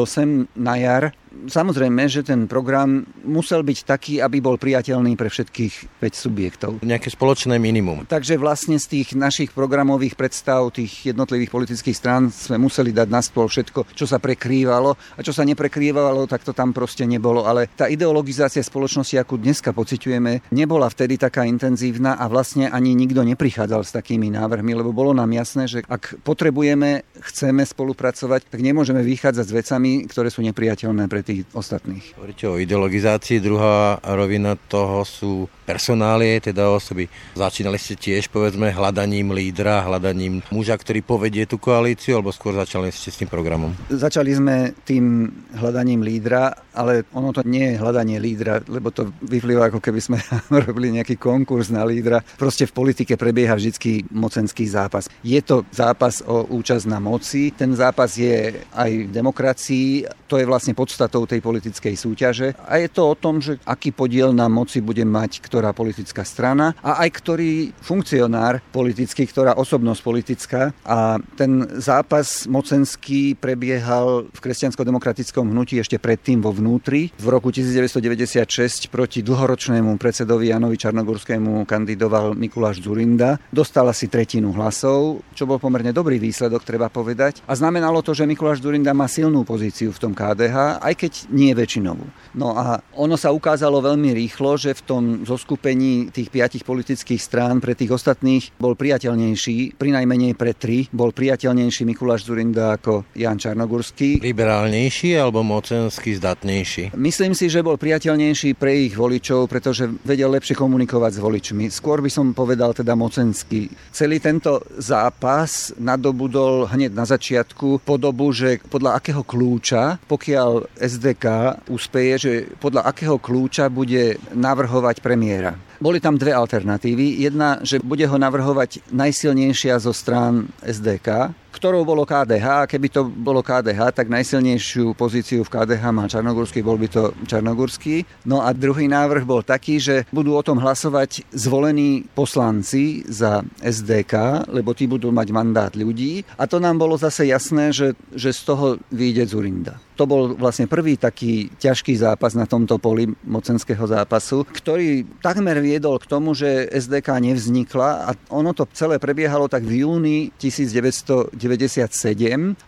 na 0.55 0.73
jar. 0.79 1.03
Samozrejme, 1.33 2.07
že 2.07 2.23
ten 2.23 2.47
program 2.47 3.03
musel 3.27 3.67
byť 3.67 3.77
taký, 3.83 4.13
aby 4.23 4.39
bol 4.39 4.55
priateľný 4.55 5.19
pre 5.19 5.27
všetkých 5.27 5.99
5 5.99 6.13
subjektov. 6.15 6.71
Nejaké 6.79 7.11
spoločné 7.11 7.59
minimum. 7.59 8.07
Takže 8.07 8.39
vlastne 8.39 8.79
z 8.79 8.87
tých 8.87 9.19
našich 9.19 9.51
programových 9.51 10.15
predstav, 10.15 10.71
tých 10.71 11.11
jednotlivých 11.11 11.51
politických 11.51 11.97
strán 11.99 12.31
sme 12.31 12.55
museli 12.55 12.95
dať 12.95 13.07
na 13.11 13.19
stôl 13.19 13.51
všetko, 13.51 13.91
čo 13.91 14.07
sa 14.07 14.23
prekrývalo 14.23 14.95
a 14.95 15.19
čo 15.19 15.35
sa 15.35 15.43
neprekrývalo, 15.43 16.23
tak 16.31 16.47
to 16.47 16.55
tam 16.55 16.71
proste 16.71 17.03
nebolo. 17.03 17.43
Ale 17.43 17.67
tá 17.75 17.91
ideologizácia 17.91 18.63
spoločnosti, 18.63 19.19
akú 19.19 19.35
dneska 19.35 19.75
pociťujeme, 19.75 20.55
nebola 20.55 20.87
vtedy 20.87 21.02
vtedy 21.03 21.19
taká 21.19 21.43
intenzívna 21.43 22.15
a 22.15 22.31
vlastne 22.31 22.71
ani 22.71 22.95
nikto 22.95 23.27
neprichádzal 23.27 23.83
s 23.83 23.91
takými 23.91 24.31
návrhmi, 24.31 24.71
lebo 24.71 24.95
bolo 24.95 25.11
nám 25.11 25.35
jasné, 25.35 25.67
že 25.67 25.83
ak 25.83 26.23
potrebujeme, 26.23 27.03
chceme 27.19 27.67
spolupracovať, 27.67 28.47
tak 28.47 28.63
nemôžeme 28.63 29.03
vychádzať 29.03 29.43
s 29.43 29.51
vecami, 29.51 30.07
ktoré 30.07 30.31
sú 30.31 30.39
nepriateľné 30.47 31.11
pre 31.11 31.19
tých 31.19 31.43
ostatných. 31.51 32.15
Hovoríte 32.15 32.47
o 32.47 32.55
ideologizácii, 32.55 33.43
druhá 33.43 33.99
rovina 33.99 34.55
toho 34.55 35.03
sú 35.03 35.51
personálie, 35.67 36.39
teda 36.39 36.71
osoby. 36.71 37.11
Začínali 37.35 37.75
ste 37.75 37.99
tiež, 37.99 38.31
povedzme, 38.31 38.71
hľadaním 38.71 39.35
lídra, 39.35 39.83
hľadaním 39.83 40.39
muža, 40.55 40.79
ktorý 40.79 41.03
povedie 41.03 41.43
tú 41.43 41.59
koalíciu, 41.59 42.15
alebo 42.15 42.31
skôr 42.31 42.55
začali 42.55 42.95
ste 42.95 43.11
s 43.11 43.19
tým 43.19 43.27
programom? 43.27 43.75
Začali 43.91 44.31
sme 44.31 44.55
tým 44.87 45.27
hľadaním 45.51 45.99
lídra, 45.99 46.55
ale 46.71 47.03
ono 47.11 47.35
to 47.35 47.43
nie 47.43 47.75
je 47.75 47.79
hľadanie 47.83 48.23
lídra, 48.23 48.63
lebo 48.71 48.87
to 48.87 49.11
vyplýva, 49.19 49.67
ako 49.67 49.83
keby 49.83 49.99
sme 49.99 50.17
robili 50.67 50.92
nejaký 50.93 51.17
konkurs 51.17 51.73
na 51.73 51.81
lídra. 51.81 52.21
Proste 52.37 52.69
v 52.69 52.75
politike 52.75 53.17
prebieha 53.17 53.57
vždy 53.57 54.05
mocenský 54.13 54.69
zápas. 54.69 55.09
Je 55.25 55.41
to 55.41 55.65
zápas 55.73 56.21
o 56.25 56.45
účasť 56.53 56.85
na 56.85 57.01
moci, 57.01 57.49
ten 57.49 57.73
zápas 57.73 58.13
je 58.13 58.61
aj 58.77 58.91
v 58.91 59.11
demokracii, 59.11 60.05
to 60.29 60.37
je 60.37 60.49
vlastne 60.49 60.77
podstatou 60.77 61.25
tej 61.25 61.41
politickej 61.41 61.93
súťaže 61.93 62.57
a 62.65 62.81
je 62.81 62.89
to 62.89 63.01
o 63.05 63.15
tom, 63.17 63.41
že 63.41 63.61
aký 63.65 63.93
podiel 63.93 64.33
na 64.33 64.49
moci 64.49 64.81
bude 64.81 65.05
mať 65.05 65.45
ktorá 65.45 65.73
politická 65.73 66.25
strana 66.25 66.73
a 66.81 67.05
aj 67.05 67.09
ktorý 67.21 67.73
funkcionár 67.81 68.61
politický, 68.73 69.29
ktorá 69.29 69.53
osobnosť 69.57 70.01
politická 70.01 70.61
a 70.85 71.21
ten 71.37 71.65
zápas 71.77 72.49
mocenský 72.49 73.37
prebiehal 73.37 74.27
v 74.29 74.39
kresťansko-demokratickom 74.39 75.49
hnutí 75.53 75.77
ešte 75.77 75.97
predtým 76.01 76.41
vo 76.41 76.49
vnútri. 76.49 77.13
V 77.17 77.27
roku 77.29 77.53
1996 77.53 78.89
proti 78.89 79.21
dlhoročnému 79.21 79.95
predsedovi 80.01 80.49
Janovi 80.49 80.77
Čarnogorskému 80.83 81.63
kandidoval 81.63 82.35
Mikuláš 82.35 82.83
Zurinda. 82.83 83.39
Dostal 83.47 83.87
asi 83.87 84.11
tretinu 84.11 84.51
hlasov, 84.51 85.23
čo 85.31 85.47
bol 85.47 85.55
pomerne 85.55 85.95
dobrý 85.95 86.19
výsledok, 86.19 86.67
treba 86.67 86.91
povedať. 86.91 87.39
A 87.47 87.55
znamenalo 87.55 88.03
to, 88.03 88.11
že 88.11 88.27
Mikuláš 88.27 88.59
Zurinda 88.59 88.91
má 88.91 89.07
silnú 89.07 89.47
pozíciu 89.47 89.95
v 89.95 90.01
tom 90.03 90.11
KDH, 90.11 90.83
aj 90.83 90.93
keď 90.99 91.11
nie 91.31 91.55
väčšinovú. 91.55 92.03
No 92.35 92.59
a 92.59 92.83
ono 92.99 93.15
sa 93.15 93.31
ukázalo 93.31 93.79
veľmi 93.79 94.11
rýchlo, 94.11 94.59
že 94.59 94.75
v 94.75 94.81
tom 94.83 95.03
zoskupení 95.23 96.11
tých 96.11 96.27
piatich 96.27 96.67
politických 96.67 97.21
strán 97.21 97.63
pre 97.63 97.79
tých 97.79 97.95
ostatných 97.95 98.51
bol 98.59 98.75
priateľnejší, 98.75 99.79
pri 99.79 99.89
najmenej 99.95 100.35
pre 100.35 100.51
tri, 100.51 100.91
bol 100.91 101.15
priateľnejší 101.15 101.87
Mikuláš 101.87 102.27
Zurinda 102.27 102.75
ako 102.75 103.07
Jan 103.15 103.39
Čarnogurský. 103.39 104.19
Liberálnejší 104.19 105.15
alebo 105.15 105.47
mocensky 105.47 106.19
zdatnejší? 106.19 106.91
Myslím 106.99 107.31
si, 107.31 107.47
že 107.47 107.63
bol 107.63 107.79
priateľnejší 107.79 108.59
pre 108.59 108.83
ich 108.83 108.97
voličov, 108.97 109.47
pretože 109.47 109.87
vedel 110.03 110.27
lepšie 110.33 110.57
komunikovať 110.57 110.72
s 110.81 111.21
voličmi. 111.21 111.69
Skôr 111.69 112.01
by 112.01 112.09
som 112.09 112.33
povedal 112.33 112.73
teda 112.73 112.97
mocenský. 112.97 113.69
Celý 113.93 114.17
tento 114.17 114.65
zápas 114.77 115.73
nadobudol 115.77 116.69
hneď 116.69 116.91
na 116.93 117.05
začiatku 117.05 117.85
podobu, 117.85 118.33
že 118.33 118.61
podľa 118.69 118.97
akého 118.97 119.21
kľúča, 119.21 120.01
pokiaľ 120.05 120.79
SDK 120.79 121.25
úspeje, 121.69 122.13
že 122.17 122.33
podľa 122.57 122.87
akého 122.89 123.17
kľúča 123.21 123.69
bude 123.69 124.17
navrhovať 124.33 125.01
premiéra. 125.03 125.53
Boli 125.83 125.99
tam 125.99 126.15
dve 126.15 126.31
alternatívy. 126.31 127.27
Jedna, 127.27 127.59
že 127.59 127.83
bude 127.83 128.07
ho 128.07 128.15
navrhovať 128.15 128.87
najsilnejšia 128.95 129.83
zo 129.83 129.91
strán 129.91 130.47
SDK, 130.63 131.35
ktorou 131.51 131.83
bolo 131.83 132.07
KDH. 132.07 132.71
Keby 132.71 132.87
to 132.87 133.03
bolo 133.11 133.43
KDH, 133.43 133.91
tak 133.91 134.07
najsilnejšiu 134.07 134.95
pozíciu 134.95 135.43
v 135.43 135.51
KDH 135.51 135.83
má 135.91 136.07
Čarnogurský, 136.07 136.63
bol 136.63 136.79
by 136.79 136.87
to 136.87 137.11
Čarnogurský. 137.27 138.07
No 138.23 138.39
a 138.39 138.55
druhý 138.55 138.87
návrh 138.87 139.27
bol 139.27 139.43
taký, 139.43 139.83
že 139.83 140.07
budú 140.15 140.39
o 140.39 140.45
tom 140.45 140.63
hlasovať 140.63 141.27
zvolení 141.35 142.07
poslanci 142.15 143.03
za 143.03 143.43
SDK, 143.59 144.47
lebo 144.55 144.71
tí 144.71 144.87
budú 144.87 145.11
mať 145.11 145.27
mandát 145.35 145.71
ľudí. 145.75 146.23
A 146.39 146.47
to 146.47 146.63
nám 146.63 146.79
bolo 146.79 146.95
zase 146.95 147.27
jasné, 147.27 147.75
že, 147.75 147.91
že 148.15 148.31
z 148.31 148.41
toho 148.47 148.79
vyjde 148.87 149.27
Zurinda. 149.27 149.83
To 149.97 150.05
bol 150.05 150.33
vlastne 150.37 150.69
prvý 150.69 150.95
taký 150.97 151.49
ťažký 151.59 151.97
zápas 151.99 152.33
na 152.37 152.45
tomto 152.47 152.77
poli 152.79 153.09
mocenského 153.27 153.83
zápasu, 153.83 154.45
ktorý 154.47 155.03
takmer 155.19 155.59
viedol 155.59 155.99
k 155.99 156.09
tomu, 156.09 156.31
že 156.33 156.69
SDK 156.71 157.19
nevznikla 157.19 157.89
a 158.07 158.15
ono 158.31 158.55
to 158.55 158.65
celé 158.71 158.97
prebiehalo 158.97 159.51
tak 159.51 159.67
v 159.67 159.83
júni 159.83 160.31
1997 160.39 161.35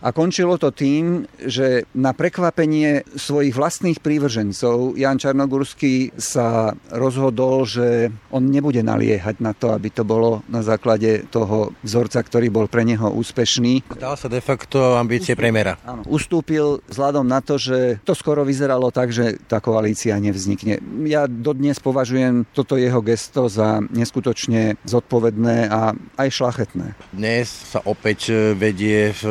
a 0.02 0.08
končilo 0.12 0.60
to 0.60 0.68
tým, 0.68 1.24
že 1.40 1.88
na 1.96 2.12
prekvapenie 2.12 3.06
svojich 3.16 3.56
vlastných 3.56 3.98
prívržencov 4.04 5.00
Jan 5.00 5.16
Čarnogurský 5.16 6.12
sa 6.20 6.76
rozhodol, 6.92 7.64
že 7.64 8.12
on 8.28 8.52
nebude 8.52 8.84
naliehať 8.84 9.40
na 9.40 9.56
to, 9.56 9.72
aby 9.72 9.88
to 9.88 10.04
bolo 10.04 10.44
na 10.52 10.60
základe 10.60 11.24
toho 11.32 11.72
vzorca, 11.80 12.20
ktorý 12.20 12.52
bol 12.52 12.66
pre 12.68 12.84
neho 12.84 13.08
úspešný. 13.08 13.96
Dal 13.96 14.20
sa 14.20 14.28
de 14.28 14.44
facto 14.44 15.00
ambície 15.00 15.32
premiéra. 15.32 15.80
Áno, 15.88 16.04
ustúpil 16.04 16.84
vzhľadom 16.92 17.15
vzhľadom 17.16 17.32
na 17.32 17.40
to, 17.40 17.56
že 17.56 17.96
to 18.04 18.12
skoro 18.12 18.44
vyzeralo 18.44 18.92
tak, 18.92 19.08
že 19.08 19.40
tá 19.48 19.56
koalícia 19.56 20.12
nevznikne. 20.20 20.84
Ja 21.08 21.24
dodnes 21.24 21.80
považujem 21.80 22.44
toto 22.52 22.76
jeho 22.76 23.00
gesto 23.00 23.48
za 23.48 23.80
neskutočne 23.88 24.76
zodpovedné 24.84 25.72
a 25.72 25.96
aj 26.20 26.28
šlachetné. 26.28 26.92
Dnes 27.16 27.48
sa 27.48 27.80
opäť 27.88 28.52
vedie 28.52 29.16
v 29.16 29.24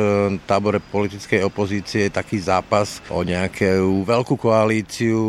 tábore 0.50 0.82
politickej 0.82 1.46
opozície 1.46 2.10
taký 2.10 2.42
zápas 2.42 2.98
o 3.06 3.22
nejakú 3.22 4.02
veľkú 4.02 4.34
koalíciu 4.34 5.22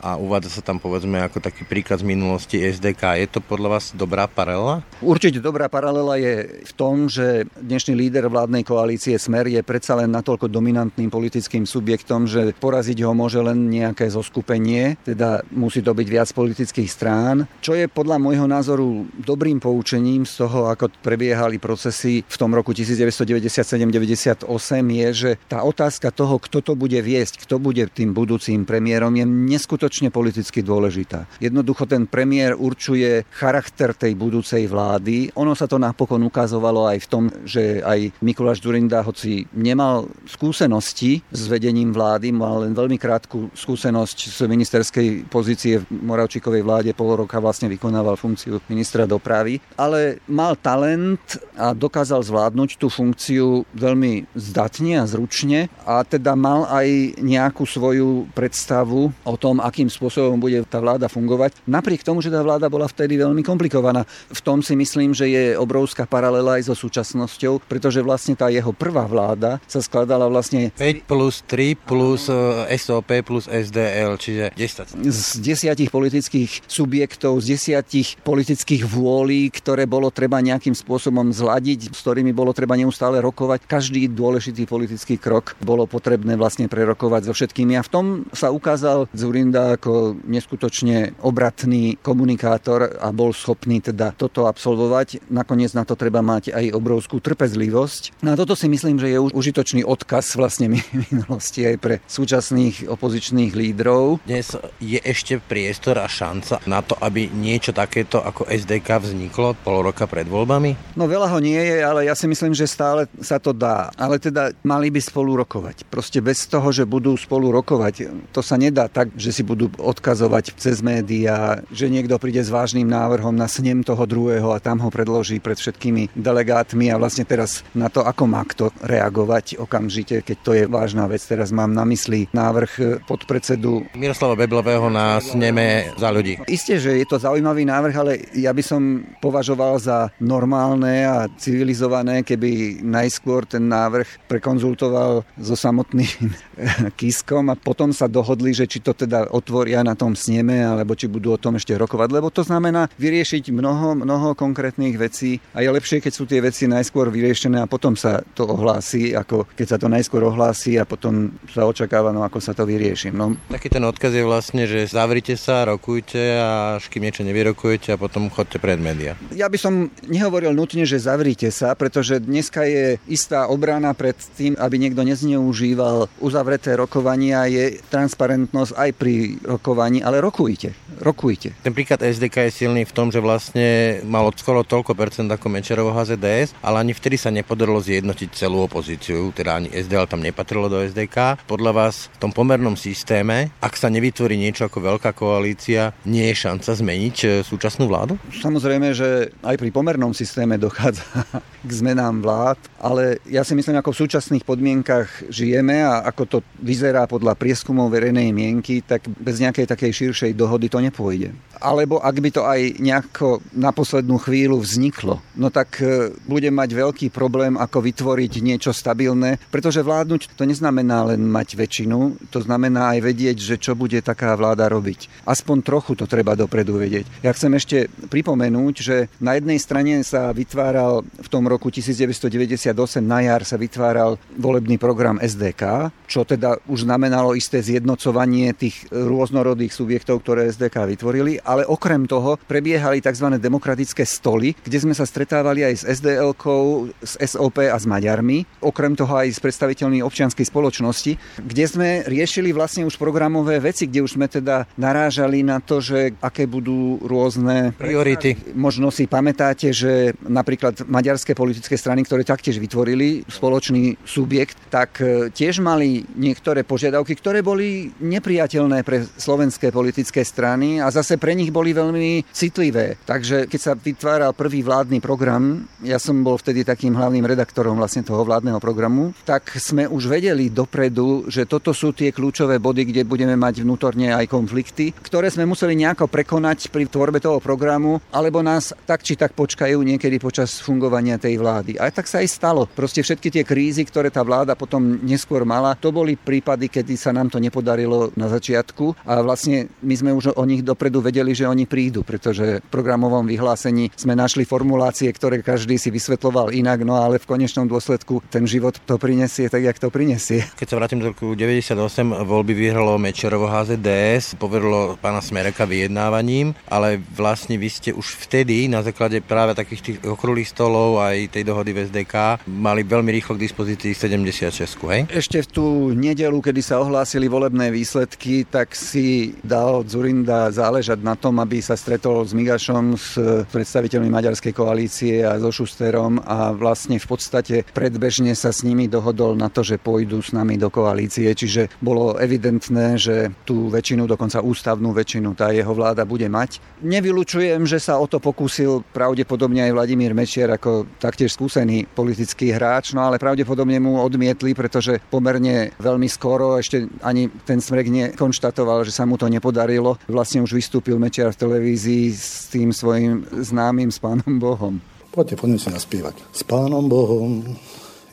a 0.00 0.16
uvádza 0.16 0.56
sa 0.56 0.62
tam 0.64 0.80
povedzme 0.80 1.20
ako 1.20 1.44
taký 1.44 1.68
príklad 1.68 2.00
z 2.00 2.08
minulosti 2.08 2.56
SDK. 2.56 3.20
Je 3.20 3.28
to 3.28 3.44
podľa 3.44 3.68
vás 3.76 3.84
dobrá 3.92 4.24
paralela? 4.24 4.80
Určite 5.04 5.44
dobrá 5.44 5.68
paralela 5.68 6.16
je 6.16 6.64
v 6.64 6.72
tom, 6.72 7.12
že 7.12 7.44
dnešný 7.60 7.92
líder 7.92 8.32
vládnej 8.32 8.64
koalície 8.64 9.12
Smer 9.20 9.52
je 9.52 9.60
predsa 9.60 9.92
len 9.92 10.08
natoľko 10.08 10.48
dominantným 10.48 11.12
politickým 11.12 11.68
subjektom, 11.68 11.97
subjektom, 11.98 12.30
že 12.30 12.54
poraziť 12.54 13.02
ho 13.02 13.10
môže 13.10 13.42
len 13.42 13.66
nejaké 13.66 14.06
zoskupenie, 14.06 14.94
teda 15.02 15.42
musí 15.50 15.82
to 15.82 15.90
byť 15.90 16.06
viac 16.06 16.30
politických 16.30 16.86
strán, 16.86 17.50
čo 17.58 17.74
je 17.74 17.90
podľa 17.90 18.22
môjho 18.22 18.46
názoru 18.46 19.02
dobrým 19.18 19.58
poučením 19.58 20.22
z 20.22 20.46
toho, 20.46 20.70
ako 20.70 20.94
prebiehali 21.02 21.58
procesy 21.58 22.22
v 22.22 22.36
tom 22.38 22.54
roku 22.54 22.70
1997-98 22.70 24.46
je, 24.94 25.08
že 25.10 25.30
tá 25.50 25.66
otázka 25.66 26.14
toho, 26.14 26.38
kto 26.38 26.62
to 26.62 26.78
bude 26.78 26.94
viesť, 26.94 27.42
kto 27.42 27.58
bude 27.58 27.82
tým 27.90 28.14
budúcim 28.14 28.62
premiérom, 28.62 29.10
je 29.18 29.26
neskutočne 29.26 30.14
politicky 30.14 30.62
dôležitá. 30.62 31.26
Jednoducho 31.42 31.90
ten 31.90 32.06
premiér 32.06 32.54
určuje 32.54 33.26
charakter 33.34 33.90
tej 33.90 34.14
budúcej 34.14 34.70
vlády. 34.70 35.34
Ono 35.34 35.58
sa 35.58 35.66
to 35.66 35.82
napokon 35.82 36.22
ukazovalo 36.22 36.86
aj 36.86 36.98
v 37.02 37.10
tom, 37.10 37.24
že 37.42 37.82
aj 37.82 38.22
Mikuláš 38.22 38.62
Durinda, 38.62 39.02
hoci 39.02 39.50
nemal 39.50 40.06
skúsenosti 40.30 41.26
s 41.26 41.42
vedením 41.50 41.87
vedením 41.88 41.96
vlády, 41.96 42.28
mal 42.32 42.64
len 42.64 42.72
veľmi 42.76 42.98
krátku 43.00 43.48
skúsenosť 43.56 44.18
z 44.28 44.38
ministerskej 44.44 45.08
pozície 45.32 45.80
v 45.80 45.84
Moravčíkovej 45.88 46.62
vláde, 46.62 46.90
pol 46.92 47.16
roka 47.16 47.40
vlastne 47.40 47.68
vykonával 47.68 48.20
funkciu 48.20 48.60
ministra 48.68 49.08
dopravy, 49.08 49.60
ale 49.76 50.20
mal 50.28 50.56
talent 50.60 51.20
a 51.56 51.72
dokázal 51.72 52.20
zvládnuť 52.22 52.70
tú 52.76 52.92
funkciu 52.92 53.64
veľmi 53.72 54.28
zdatne 54.36 55.00
a 55.00 55.08
zručne 55.08 55.72
a 55.88 56.04
teda 56.04 56.36
mal 56.36 56.68
aj 56.68 57.18
nejakú 57.20 57.64
svoju 57.64 58.28
predstavu 58.36 59.10
o 59.24 59.34
tom, 59.40 59.60
akým 59.64 59.88
spôsobom 59.88 60.36
bude 60.38 60.60
tá 60.68 60.78
vláda 60.82 61.08
fungovať. 61.08 61.56
Napriek 61.64 62.04
tomu, 62.04 62.20
že 62.20 62.32
tá 62.32 62.44
vláda 62.44 62.68
bola 62.68 62.86
vtedy 62.88 63.16
veľmi 63.16 63.40
komplikovaná. 63.40 64.04
V 64.28 64.40
tom 64.44 64.60
si 64.60 64.76
myslím, 64.76 65.16
že 65.16 65.30
je 65.30 65.44
obrovská 65.56 66.04
paralela 66.04 66.60
aj 66.60 66.68
so 66.68 66.74
súčasnosťou, 66.76 67.64
pretože 67.64 68.04
vlastne 68.04 68.36
tá 68.36 68.52
jeho 68.52 68.70
prvá 68.74 69.08
vláda 69.08 69.62
sa 69.64 69.80
skladala 69.80 70.28
vlastne 70.28 70.70
5 70.76 71.08
plus 71.08 71.40
3 71.46 71.77
plus 71.86 72.28
eh, 72.28 72.76
SOP 72.80 73.10
plus 73.22 73.46
SDL, 73.46 74.18
čiže 74.18 74.52
10. 74.56 75.04
Z 75.08 75.20
desiatich 75.40 75.90
politických 75.92 76.66
subjektov, 76.66 77.40
z 77.44 77.54
desiatich 77.56 78.16
politických 78.24 78.84
vôlí, 78.88 79.52
ktoré 79.52 79.84
bolo 79.84 80.08
treba 80.10 80.42
nejakým 80.42 80.74
spôsobom 80.74 81.30
zladiť, 81.30 81.94
s 81.94 81.98
ktorými 82.02 82.34
bolo 82.34 82.56
treba 82.56 82.74
neustále 82.74 83.22
rokovať. 83.22 83.68
Každý 83.68 84.10
dôležitý 84.10 84.64
politický 84.64 85.20
krok 85.20 85.54
bolo 85.62 85.84
potrebné 85.84 86.34
vlastne 86.34 86.66
prerokovať 86.66 87.28
so 87.28 87.32
všetkými 87.36 87.76
a 87.76 87.82
v 87.84 87.90
tom 87.92 88.06
sa 88.32 88.50
ukázal 88.50 89.06
Zurinda 89.12 89.76
ako 89.76 90.18
neskutočne 90.24 91.18
obratný 91.20 92.00
komunikátor 92.00 92.96
a 92.96 93.08
bol 93.12 93.36
schopný 93.36 93.84
teda 93.84 94.16
toto 94.16 94.48
absolvovať. 94.48 95.28
Nakoniec 95.28 95.76
na 95.76 95.84
to 95.84 95.94
treba 95.94 96.24
mať 96.24 96.56
aj 96.56 96.72
obrovskú 96.72 97.20
trpezlivosť. 97.20 98.24
No 98.24 98.32
a 98.32 98.38
toto 98.38 98.56
si 98.56 98.66
myslím, 98.72 98.96
že 98.96 99.12
je 99.12 99.18
užitočný 99.20 99.82
odkaz 99.84 100.38
vlastne 100.38 100.72
minulosti 101.10 101.67
aj 101.74 101.76
pre 101.80 101.94
súčasných 102.08 102.88
opozičných 102.88 103.52
lídrov. 103.52 104.24
Dnes 104.24 104.56
je 104.80 104.98
ešte 105.02 105.40
priestor 105.42 106.00
a 106.00 106.08
šanca 106.08 106.64
na 106.64 106.80
to, 106.80 106.96
aby 107.00 107.28
niečo 107.28 107.76
takéto 107.76 108.20
ako 108.24 108.48
SDK 108.48 109.04
vzniklo 109.04 109.54
pol 109.60 109.84
roka 109.84 110.08
pred 110.08 110.24
voľbami? 110.24 110.96
No 110.96 111.04
veľa 111.04 111.28
ho 111.32 111.38
nie 111.38 111.58
je, 111.58 111.78
ale 111.84 112.08
ja 112.08 112.14
si 112.16 112.24
myslím, 112.26 112.56
že 112.56 112.64
stále 112.64 113.06
sa 113.20 113.36
to 113.36 113.52
dá. 113.52 113.92
Ale 113.94 114.16
teda 114.18 114.56
mali 114.64 114.88
by 114.88 115.00
spolu 115.02 115.36
rokovať. 115.38 115.86
Proste 115.88 116.24
bez 116.24 116.48
toho, 116.48 116.72
že 116.72 116.88
budú 116.88 117.14
spolu 117.14 117.52
rokovať, 117.52 118.08
to 118.32 118.40
sa 118.40 118.56
nedá 118.56 118.88
tak, 118.88 119.12
že 119.14 119.30
si 119.30 119.42
budú 119.44 119.68
odkazovať 119.76 120.56
cez 120.56 120.80
médiá, 120.80 121.60
že 121.68 121.92
niekto 121.92 122.16
príde 122.16 122.40
s 122.40 122.52
vážnym 122.52 122.88
návrhom 122.88 123.34
na 123.34 123.46
snem 123.46 123.84
toho 123.84 124.04
druhého 124.08 124.52
a 124.54 124.62
tam 124.62 124.80
ho 124.80 124.88
predloží 124.88 125.38
pred 125.38 125.58
všetkými 125.58 126.16
delegátmi 126.16 126.90
a 126.92 127.00
vlastne 127.00 127.24
teraz 127.28 127.62
na 127.76 127.92
to, 127.92 128.02
ako 128.02 128.24
má 128.24 128.42
kto 128.46 128.70
reagovať 128.82 129.60
okamžite, 129.60 130.24
keď 130.24 130.36
to 130.40 130.52
je 130.54 130.64
vážna 130.66 131.04
vec. 131.10 131.20
Teraz 131.24 131.52
mám 131.58 131.74
na 131.74 131.82
mysli 131.90 132.30
návrh 132.30 133.02
podpredsedu 133.02 133.90
Miroslava 133.98 134.38
Beblového 134.38 134.86
na 134.86 135.18
sneme 135.18 135.90
za 135.98 136.14
ľudí. 136.14 136.38
Isté, 136.46 136.78
že 136.78 136.94
je 136.94 137.06
to 137.10 137.18
zaujímavý 137.18 137.66
návrh, 137.66 137.94
ale 137.98 138.12
ja 138.38 138.54
by 138.54 138.62
som 138.62 139.02
považoval 139.18 139.82
za 139.82 140.14
normálne 140.22 141.02
a 141.02 141.26
civilizované, 141.34 142.22
keby 142.22 142.78
najskôr 142.86 143.42
ten 143.42 143.66
návrh 143.66 144.30
prekonzultoval 144.30 145.26
so 145.34 145.58
samotným 145.58 146.30
Kiskom 147.00 147.50
a 147.50 147.58
potom 147.58 147.90
sa 147.90 148.06
dohodli, 148.06 148.54
že 148.54 148.70
či 148.70 148.78
to 148.78 148.94
teda 148.94 149.34
otvoria 149.34 149.82
na 149.82 149.98
tom 149.98 150.14
sneme, 150.14 150.62
alebo 150.62 150.94
či 150.94 151.10
budú 151.10 151.34
o 151.34 151.42
tom 151.42 151.58
ešte 151.58 151.74
rokovať, 151.74 152.08
lebo 152.14 152.30
to 152.30 152.46
znamená 152.46 152.86
vyriešiť 152.94 153.50
mnoho, 153.50 153.98
mnoho 153.98 154.38
konkrétnych 154.38 154.94
vecí 154.94 155.42
a 155.56 155.66
je 155.66 155.74
lepšie, 155.74 155.98
keď 155.98 156.12
sú 156.14 156.22
tie 156.30 156.38
veci 156.38 156.70
najskôr 156.70 157.10
vyriešené 157.10 157.58
a 157.58 157.70
potom 157.70 157.98
sa 157.98 158.22
to 158.38 158.46
ohlási, 158.46 159.16
ako 159.16 159.50
keď 159.58 159.66
sa 159.66 159.78
to 159.80 159.90
najskôr 159.90 160.22
ohlási 160.22 160.78
a 160.78 160.86
potom 160.86 161.34
sa 161.52 161.64
očakáva, 161.64 162.12
no 162.12 162.22
ako 162.24 162.38
sa 162.40 162.52
to 162.52 162.68
vyrieši. 162.68 163.10
No. 163.10 163.34
Taký 163.48 163.68
ten 163.72 163.84
odkaz 163.84 164.12
je 164.12 164.24
vlastne, 164.24 164.68
že 164.68 164.88
zavrite 164.88 165.34
sa, 165.34 165.64
rokujte 165.64 166.20
a 166.38 166.76
až 166.76 166.88
kým 166.92 167.04
niečo 167.04 167.24
nevyrokujete 167.24 167.94
a 167.94 168.00
potom 168.00 168.28
chodte 168.28 168.60
pred 168.60 168.76
média. 168.78 169.16
Ja 169.32 169.48
by 169.48 169.58
som 169.58 169.88
nehovoril 170.06 170.52
nutne, 170.52 170.84
že 170.84 171.00
zavrite 171.00 171.48
sa, 171.48 171.72
pretože 171.72 172.20
dneska 172.20 172.64
je 172.68 173.00
istá 173.08 173.48
obrana 173.48 173.96
pred 173.96 174.16
tým, 174.36 174.54
aby 174.60 174.76
niekto 174.76 175.02
nezneužíval 175.02 176.10
uzavreté 176.20 176.76
rokovania, 176.76 177.48
je 177.48 177.80
transparentnosť 177.88 178.72
aj 178.76 178.90
pri 178.94 179.14
rokovaní, 179.42 180.04
ale 180.04 180.20
rokujte, 180.20 180.74
rokujte. 181.00 181.56
Ten 181.64 181.72
príklad 181.72 182.04
SDK 182.04 182.50
je 182.50 182.66
silný 182.66 182.82
v 182.84 182.92
tom, 182.92 183.08
že 183.08 183.22
vlastne 183.22 184.00
malo 184.04 184.30
skoro 184.36 184.66
toľko 184.66 184.92
percent 184.98 185.30
ako 185.30 185.46
Mečerovo 185.48 185.94
HZDS, 185.94 186.58
ale 186.60 186.84
ani 186.84 186.92
vtedy 186.92 187.16
sa 187.16 187.32
nepodarilo 187.32 187.80
zjednotiť 187.80 188.28
celú 188.34 188.66
opozíciu, 188.66 189.30
teda 189.32 189.62
ani 189.62 189.72
SDL 189.72 190.10
tam 190.10 190.20
nepatrilo 190.20 190.68
do 190.68 190.82
SDK. 190.82 191.37
Podľa 191.46 191.72
vás 191.76 192.08
v 192.18 192.26
tom 192.26 192.32
pomernom 192.34 192.74
systéme, 192.74 193.52
ak 193.62 193.78
sa 193.78 193.92
nevytvorí 193.92 194.34
niečo 194.34 194.66
ako 194.66 194.96
veľká 194.96 195.14
koalícia, 195.14 195.94
nie 196.08 196.26
je 196.32 196.40
šanca 196.48 196.70
zmeniť 196.74 197.16
e, 197.22 197.26
súčasnú 197.44 197.86
vládu? 197.86 198.16
Samozrejme, 198.32 198.96
že 198.96 199.30
aj 199.44 199.56
pri 199.60 199.70
pomernom 199.70 200.16
systéme 200.16 200.56
dochádza 200.56 201.04
k 201.68 201.70
zmenám 201.70 202.24
vlád, 202.24 202.58
ale 202.80 203.20
ja 203.28 203.42
si 203.42 203.52
myslím, 203.52 203.78
ako 203.78 203.92
v 203.92 204.00
súčasných 204.06 204.44
podmienkach 204.46 205.28
žijeme 205.28 205.82
a 205.84 206.06
ako 206.06 206.22
to 206.26 206.38
vyzerá 206.62 207.04
podľa 207.04 207.34
prieskumov 207.34 207.90
verejnej 207.92 208.30
mienky, 208.32 208.80
tak 208.80 209.04
bez 209.06 209.42
nejakej 209.42 209.68
takej 209.68 209.92
širšej 209.92 210.32
dohody 210.38 210.72
to 210.72 210.78
nepôjde. 210.80 211.34
Alebo 211.58 211.98
ak 211.98 212.16
by 212.22 212.30
to 212.30 212.42
aj 212.46 212.78
nejako 212.78 213.42
na 213.50 213.74
poslednú 213.74 214.16
chvíľu 214.22 214.62
vzniklo, 214.62 215.18
no 215.34 215.50
tak 215.50 215.82
e, 215.82 216.14
bude 216.24 216.48
mať 216.48 216.70
veľký 216.72 217.06
problém, 217.10 217.58
ako 217.58 217.82
vytvoriť 217.82 218.32
niečo 218.38 218.70
stabilné, 218.70 219.42
pretože 219.50 219.82
vládnuť 219.82 220.38
to 220.38 220.46
neznamená 220.46 221.10
len 221.14 221.17
mať 221.18 221.58
väčšinu, 221.58 222.30
to 222.30 222.38
znamená 222.42 222.96
aj 222.96 222.98
vedieť, 223.02 223.36
že 223.42 223.56
čo 223.58 223.74
bude 223.74 223.98
taká 224.00 224.38
vláda 224.38 224.70
robiť. 224.70 225.26
Aspoň 225.26 225.56
trochu 225.66 225.92
to 225.98 226.06
treba 226.06 226.38
dopredu 226.38 226.78
vedieť. 226.78 227.26
Ja 227.26 227.34
chcem 227.34 227.54
ešte 227.58 227.90
pripomenúť, 228.08 228.74
že 228.78 228.96
na 229.18 229.34
jednej 229.34 229.58
strane 229.58 230.00
sa 230.06 230.30
vytváral 230.30 231.02
v 231.02 231.28
tom 231.28 231.50
roku 231.50 231.68
1998 231.74 232.72
na 233.02 233.20
jar 233.24 233.42
sa 233.42 233.56
vytváral 233.58 234.20
volebný 234.36 234.76
program 234.76 235.18
SDK, 235.18 235.90
čo 236.06 236.22
teda 236.22 236.60
už 236.68 236.84
znamenalo 236.84 237.34
isté 237.34 237.60
zjednocovanie 237.64 238.54
tých 238.54 238.86
rôznorodých 238.92 239.72
subjektov, 239.72 240.22
ktoré 240.22 240.52
SDK 240.52 240.88
vytvorili, 240.96 241.40
ale 241.42 241.64
okrem 241.64 242.04
toho 242.04 242.36
prebiehali 242.48 243.00
tzv. 243.00 243.40
demokratické 243.40 244.04
stoly, 244.04 244.52
kde 244.60 244.78
sme 244.78 244.94
sa 244.94 245.08
stretávali 245.08 245.64
aj 245.64 245.74
s 245.74 245.84
SDL-kou, 246.00 246.92
s 247.00 247.16
SOP 247.18 247.64
a 247.68 247.76
s 247.76 247.84
Maďarmi, 247.88 248.62
okrem 248.64 248.92
toho 248.92 249.16
aj 249.16 249.32
s 249.32 249.42
predstaviteľmi 249.42 250.04
občianskej 250.04 250.46
spoločnosti, 250.48 251.07
kde 251.38 251.64
sme 251.64 251.88
riešili 252.04 252.50
vlastne 252.50 252.82
už 252.82 252.98
programové 252.98 253.62
veci, 253.62 253.86
kde 253.86 254.02
už 254.02 254.18
sme 254.18 254.26
teda 254.26 254.66
narážali 254.74 255.46
na 255.46 255.62
to, 255.62 255.78
že 255.78 256.18
aké 256.18 256.50
budú 256.50 256.98
rôzne 257.06 257.70
priority. 257.78 258.34
Možno 258.58 258.90
si 258.90 259.06
pamätáte, 259.06 259.70
že 259.70 260.12
napríklad 260.26 260.84
maďarské 260.90 261.38
politické 261.38 261.78
strany, 261.78 262.02
ktoré 262.02 262.26
taktiež 262.26 262.58
vytvorili 262.58 263.22
spoločný 263.30 264.00
subjekt, 264.02 264.58
tak 264.72 264.98
e, 264.98 265.30
tiež 265.30 265.62
mali 265.62 266.02
niektoré 266.18 266.66
požiadavky, 266.66 267.14
ktoré 267.14 267.44
boli 267.44 267.94
nepriateľné 268.02 268.82
pre 268.82 269.04
slovenské 269.04 269.70
politické 269.70 270.26
strany 270.26 270.82
a 270.82 270.90
zase 270.90 271.20
pre 271.20 271.38
nich 271.38 271.54
boli 271.54 271.70
veľmi 271.70 272.26
citlivé. 272.34 272.98
Takže 273.06 273.46
keď 273.46 273.60
sa 273.60 273.72
vytváral 273.78 274.34
prvý 274.34 274.66
vládny 274.66 274.98
program, 274.98 275.68
ja 275.86 276.02
som 276.02 276.24
bol 276.26 276.40
vtedy 276.40 276.66
takým 276.66 276.96
hlavným 276.96 277.22
redaktorom 277.22 277.78
vlastne 277.78 278.02
toho 278.02 278.26
vládneho 278.26 278.58
programu, 278.58 279.14
tak 279.22 279.54
sme 279.60 279.86
už 279.86 280.10
vedeli 280.10 280.50
dopredu, 280.50 280.97
že 281.26 281.48
toto 281.48 281.72
sú 281.72 281.94
tie 281.94 282.12
kľúčové 282.12 282.60
body, 282.60 282.90
kde 282.90 283.02
budeme 283.08 283.34
mať 283.34 283.62
vnútorne 283.62 284.12
aj 284.14 284.26
konflikty, 284.28 284.92
ktoré 284.92 285.32
sme 285.32 285.48
museli 285.48 285.78
nejako 285.78 286.10
prekonať 286.10 286.68
pri 286.68 286.86
tvorbe 286.90 287.18
toho 287.22 287.38
programu, 287.38 288.02
alebo 288.12 288.42
nás 288.44 288.74
tak 288.86 289.02
či 289.06 289.14
tak 289.14 289.34
počkajú 289.34 289.78
niekedy 289.80 290.20
počas 290.20 290.58
fungovania 290.58 291.16
tej 291.16 291.38
vlády. 291.38 291.78
A 291.78 291.88
tak 291.88 292.10
sa 292.10 292.20
aj 292.20 292.28
stalo. 292.28 292.66
Proste 292.68 293.02
všetky 293.02 293.28
tie 293.30 293.44
krízy, 293.46 293.86
ktoré 293.86 294.12
tá 294.12 294.22
vláda 294.22 294.58
potom 294.58 295.00
neskôr 295.02 295.42
mala, 295.46 295.78
to 295.78 295.94
boli 295.94 296.18
prípady, 296.18 296.68
kedy 296.68 296.94
sa 296.98 297.14
nám 297.14 297.30
to 297.30 297.38
nepodarilo 297.38 298.10
na 298.18 298.26
začiatku 298.28 299.06
a 299.06 299.22
vlastne 299.22 299.70
my 299.82 299.94
sme 299.94 300.10
už 300.12 300.34
o 300.34 300.44
nich 300.44 300.62
dopredu 300.66 301.00
vedeli, 301.00 301.32
že 301.32 301.48
oni 301.48 301.64
prídu, 301.64 302.02
pretože 302.02 302.60
v 302.60 302.68
programovom 302.68 303.24
vyhlásení 303.24 303.94
sme 303.94 304.18
našli 304.18 304.44
formulácie, 304.44 305.08
ktoré 305.12 305.40
každý 305.40 305.78
si 305.78 305.88
vysvetloval 305.94 306.50
inak, 306.52 306.82
no 306.82 306.98
ale 306.98 307.22
v 307.22 307.28
konečnom 307.28 307.70
dôsledku 307.70 308.20
ten 308.28 308.44
život 308.44 308.76
to 308.84 308.98
prinesie 308.98 309.46
tak, 309.46 309.62
jak 309.62 309.78
to 309.78 309.88
prinesie. 309.88 310.44
Keď 310.58 310.66
sa 310.66 310.76
vrátim 310.88 311.04
do 311.04 311.12
roku 311.12 311.36
98, 311.36 311.76
voľby 312.24 312.56
vyhralo 312.56 312.96
Mečerovo 312.96 313.44
HZDS, 313.44 314.40
poverilo 314.40 314.96
pána 314.96 315.20
Smereka 315.20 315.68
vyjednávaním, 315.68 316.56
ale 316.64 316.96
vlastne 317.12 317.60
vy 317.60 317.68
ste 317.68 317.90
už 317.92 318.24
vtedy 318.24 318.72
na 318.72 318.80
základe 318.80 319.20
práve 319.20 319.52
takých 319.52 319.84
tých 319.84 319.98
okrúhlych 320.08 320.48
stolov 320.48 320.96
aj 321.04 321.36
tej 321.36 321.44
dohody 321.44 321.76
v 321.76 321.92
SDK 321.92 322.40
mali 322.48 322.88
veľmi 322.88 323.12
rýchlo 323.20 323.36
k 323.36 323.44
dispozícii 323.44 323.92
76, 323.92 324.48
hej? 324.88 325.04
Ešte 325.12 325.44
v 325.44 325.48
tú 325.52 325.66
nedelu, 325.92 326.40
kedy 326.40 326.64
sa 326.64 326.80
ohlásili 326.80 327.28
volebné 327.28 327.68
výsledky, 327.68 328.48
tak 328.48 328.72
si 328.72 329.36
dal 329.44 329.84
Zurinda 329.84 330.48
záležať 330.48 331.04
na 331.04 331.20
tom, 331.20 331.36
aby 331.36 331.60
sa 331.60 331.76
stretol 331.76 332.24
s 332.24 332.32
Migašom, 332.32 332.96
s 332.96 333.20
predstaviteľmi 333.52 334.08
maďarskej 334.08 334.56
koalície 334.56 335.20
a 335.20 335.36
so 335.36 335.52
Šusterom 335.52 336.24
a 336.24 336.56
vlastne 336.56 336.96
v 336.96 337.04
podstate 337.04 337.68
predbežne 337.76 338.32
sa 338.32 338.56
s 338.56 338.64
nimi 338.64 338.88
dohodol 338.88 339.36
na 339.36 339.52
to, 339.52 339.60
že 339.60 339.76
pôjdu 339.76 340.24
s 340.24 340.32
nami 340.32 340.56
do 340.56 340.77
koalície, 340.78 341.26
čiže 341.34 341.66
bolo 341.82 342.14
evidentné, 342.14 342.94
že 342.94 343.34
tú 343.42 343.66
väčšinu, 343.66 344.06
dokonca 344.06 344.38
ústavnú 344.38 344.94
väčšinu 344.94 345.34
tá 345.34 345.50
jeho 345.50 345.74
vláda 345.74 346.06
bude 346.06 346.30
mať. 346.30 346.62
Nevylučujem, 346.86 347.66
že 347.66 347.82
sa 347.82 347.98
o 347.98 348.06
to 348.06 348.22
pokúsil 348.22 348.86
pravdepodobne 348.94 349.66
aj 349.66 349.74
Vladimír 349.74 350.14
Mečiar 350.14 350.54
ako 350.54 350.86
taktiež 351.02 351.34
skúsený 351.34 351.90
politický 351.90 352.54
hráč, 352.54 352.94
no 352.94 353.02
ale 353.02 353.18
pravdepodobne 353.18 353.82
mu 353.82 353.98
odmietli, 353.98 354.54
pretože 354.54 355.02
pomerne 355.10 355.74
veľmi 355.82 356.06
skoro 356.06 356.54
ešte 356.62 356.86
ani 357.02 357.26
ten 357.42 357.58
smrek 357.58 357.90
nekonštatoval, 357.90 358.86
že 358.86 358.94
sa 358.94 359.02
mu 359.02 359.18
to 359.18 359.26
nepodarilo. 359.26 359.98
Vlastne 360.06 360.46
už 360.46 360.54
vystúpil 360.54 361.00
Mečiar 361.02 361.34
v 361.34 361.40
televízii 361.42 362.04
s 362.14 362.46
tým 362.54 362.70
svojim 362.70 363.26
známym 363.34 363.90
s 363.90 363.98
Pánom 363.98 364.38
Bohom. 364.38 364.78
Poďte, 365.10 365.40
poďme 365.40 365.58
si 365.58 365.68
naspievať. 365.72 366.14
S 366.30 366.46
Pánom 366.46 366.86
Bohom 366.86 367.42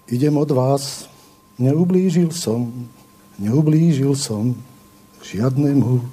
idem 0.10 0.34
od 0.38 0.49
vás, 0.49 1.06
neublížil 1.60 2.32
som, 2.32 2.72
neublížil 3.39 4.15
som 4.15 4.56
žiadnemu 5.24 6.04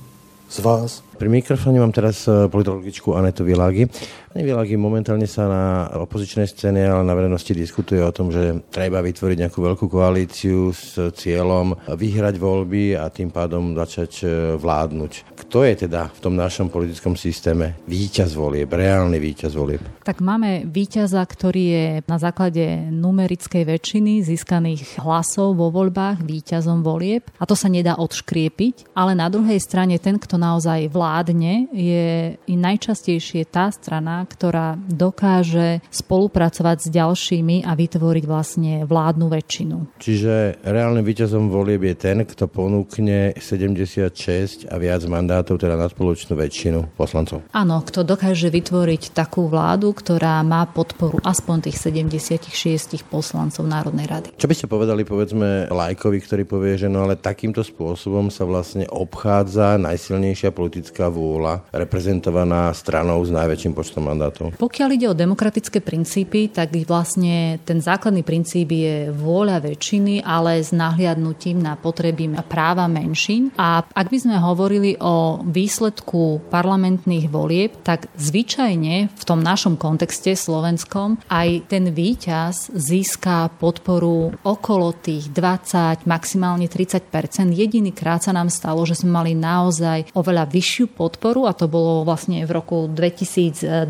z 0.53 0.59
vás. 0.61 1.01
Pri 1.17 1.33
mikrofóne 1.33 1.81
mám 1.81 1.95
teraz 1.97 2.29
eh, 2.29 2.49
politologičku 2.49 3.17
Anetu 3.17 3.45
Világi. 3.47 3.89
Pani 4.33 4.49
Világi, 4.49 4.81
momentálne 4.81 5.29
sa 5.29 5.45
na 5.45 5.65
opozičnej 6.09 6.49
scéne, 6.49 6.89
ale 6.89 7.05
na 7.05 7.13
verejnosti 7.13 7.53
diskutuje 7.53 8.01
o 8.01 8.09
tom, 8.17 8.33
že 8.33 8.65
treba 8.73 9.05
vytvoriť 9.05 9.37
nejakú 9.45 9.61
veľkú 9.61 9.93
koalíciu 9.93 10.73
s 10.73 10.97
cieľom 10.97 11.77
vyhrať 11.85 12.41
voľby 12.41 12.97
a 12.97 13.13
tým 13.13 13.29
pádom 13.29 13.77
začať 13.77 14.13
eh, 14.25 14.29
vládnuť. 14.57 15.37
Kto 15.37 15.69
je 15.69 15.85
teda 15.85 16.09
v 16.09 16.19
tom 16.25 16.33
našom 16.33 16.73
politickom 16.73 17.13
systéme 17.13 17.77
víťaz 17.85 18.33
volieb, 18.33 18.73
reálny 18.73 19.21
víťaz 19.21 19.53
volieb? 19.53 19.85
Tak 20.01 20.25
máme 20.25 20.65
víťaza, 20.65 21.21
ktorý 21.21 21.65
je 21.69 21.87
na 22.09 22.17
základe 22.17 22.89
numerickej 22.89 23.69
väčšiny 23.69 24.25
získaných 24.25 24.97
hlasov 25.05 25.61
vo 25.61 25.69
voľbách 25.69 26.25
víťazom 26.25 26.81
volieb 26.81 27.29
a 27.37 27.45
to 27.45 27.53
sa 27.53 27.69
nedá 27.69 28.01
odškriepiť, 28.01 28.97
ale 28.97 29.13
na 29.13 29.29
druhej 29.29 29.61
strane 29.61 30.01
ten, 30.01 30.17
kto 30.17 30.41
naozaj 30.41 30.89
vládne, 30.89 31.69
je 31.69 32.33
i 32.49 32.55
najčastejšie 32.57 33.45
tá 33.53 33.69
strana, 33.69 34.22
ktorá 34.25 34.79
dokáže 34.89 35.85
spolupracovať 35.91 36.77
s 36.85 36.89
ďalšími 36.89 37.67
a 37.67 37.73
vytvoriť 37.77 38.25
vlastne 38.25 38.73
vládnu 38.87 39.27
väčšinu. 39.29 39.77
Čiže 39.99 40.63
reálnym 40.63 41.05
víťazom 41.05 41.51
volieb 41.51 41.85
je 41.87 41.95
ten, 41.99 42.19
kto 42.23 42.47
ponúkne 42.47 43.35
76 43.37 44.67
a 44.69 44.77
viac 44.79 45.03
mandátov, 45.07 45.59
teda 45.59 45.75
na 45.75 45.89
spoločnú 45.89 46.35
väčšinu 46.39 46.95
poslancov. 46.95 47.45
Áno, 47.53 47.83
kto 47.83 48.07
dokáže 48.07 48.49
vytvoriť 48.49 49.13
takú 49.15 49.47
vládu, 49.51 49.93
ktorá 49.93 50.41
má 50.47 50.65
podporu 50.69 51.21
aspoň 51.23 51.71
tých 51.71 51.79
76 51.81 53.03
poslancov 53.07 53.63
Národnej 53.67 54.07
rady. 54.09 54.29
Čo 54.37 54.49
by 54.49 54.55
ste 54.55 54.67
povedali, 54.67 55.03
povedzme, 55.05 55.71
lajkovi, 55.71 56.19
ktorý 56.23 56.43
povie, 56.49 56.75
že 56.79 56.89
no 56.89 57.05
ale 57.05 57.19
takýmto 57.19 57.65
spôsobom 57.65 58.29
sa 58.29 58.45
vlastne 58.49 58.87
obchádza 58.89 59.81
najsilnejšia 59.81 60.51
politická 60.53 61.09
vôľa 61.09 61.67
reprezentovaná 61.73 62.73
stranou 62.73 63.21
s 63.25 63.31
najväčším 63.33 63.73
počtom 63.73 64.12
mandátov? 64.13 64.55
Pokiaľ 64.61 64.89
ide 64.93 65.07
o 65.09 65.17
demokratické 65.17 65.81
princípy, 65.81 66.53
tak 66.53 66.71
vlastne 66.85 67.57
ten 67.65 67.81
základný 67.81 68.21
princíp 68.21 68.69
je 68.71 69.09
vôľa 69.09 69.65
väčšiny, 69.65 70.21
ale 70.21 70.61
s 70.61 70.71
nahliadnutím 70.71 71.59
na 71.59 71.75
potreby 71.75 72.37
a 72.37 72.45
práva 72.45 72.85
menšín. 72.87 73.51
A 73.57 73.83
ak 73.83 74.07
by 74.13 74.19
sme 74.21 74.37
hovorili 74.39 74.95
o 75.01 75.41
výsledku 75.43 76.53
parlamentných 76.53 77.27
volieb, 77.33 77.81
tak 77.81 78.13
zvyčajne 78.21 79.09
v 79.11 79.23
tom 79.25 79.41
našom 79.41 79.81
kontexte 79.81 80.37
slovenskom 80.37 81.19
aj 81.33 81.67
ten 81.73 81.89
víťaz 81.91 82.71
získa 82.77 83.49
podporu 83.57 84.37
okolo 84.45 84.93
tých 84.93 85.33
20, 85.33 86.05
maximálne 86.05 86.69
30% 86.69 87.55
Jediný 87.63 87.95
krát 87.95 88.27
sa 88.27 88.35
nám 88.35 88.51
stalo, 88.51 88.83
že 88.83 88.99
sme 88.99 89.15
mali 89.15 89.33
naozaj 89.39 90.11
oveľa 90.19 90.51
vyššiu 90.51 90.99
podporu 90.99 91.47
a 91.47 91.55
to 91.55 91.71
bolo 91.71 92.03
vlastne 92.03 92.43
v 92.43 92.51
roku 92.51 92.91
2012, 92.91 93.87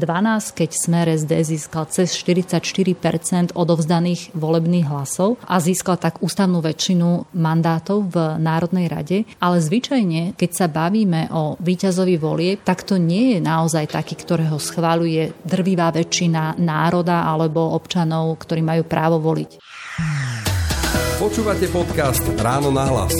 keď 0.53 0.70
Smer 0.77 1.09
SD 1.09 1.33
získal 1.40 1.88
cez 1.88 2.12
44 2.12 2.61
odovzdaných 3.57 4.29
volebných 4.37 4.85
hlasov 4.92 5.40
a 5.48 5.57
získal 5.57 5.96
tak 5.96 6.20
ústavnú 6.20 6.61
väčšinu 6.61 7.33
mandátov 7.33 8.12
v 8.12 8.16
Národnej 8.37 8.92
rade. 8.92 9.25
Ale 9.40 9.57
zvyčajne, 9.64 10.37
keď 10.37 10.51
sa 10.53 10.66
bavíme 10.68 11.33
o 11.33 11.57
víťazovi 11.57 12.16
volie, 12.20 12.61
tak 12.61 12.85
to 12.85 13.01
nie 13.01 13.37
je 13.37 13.38
naozaj 13.40 13.88
taký, 13.88 14.20
ktorého 14.20 14.61
schváluje 14.61 15.33
drvivá 15.48 15.88
väčšina 15.88 16.61
národa 16.61 17.25
alebo 17.25 17.72
občanov, 17.72 18.37
ktorí 18.42 18.61
majú 18.61 18.85
právo 18.85 19.16
voliť. 19.16 19.51
Počúvate 21.16 21.70
podcast 21.70 22.25
Ráno 22.37 22.75
na 22.75 22.85
hlas. 22.85 23.14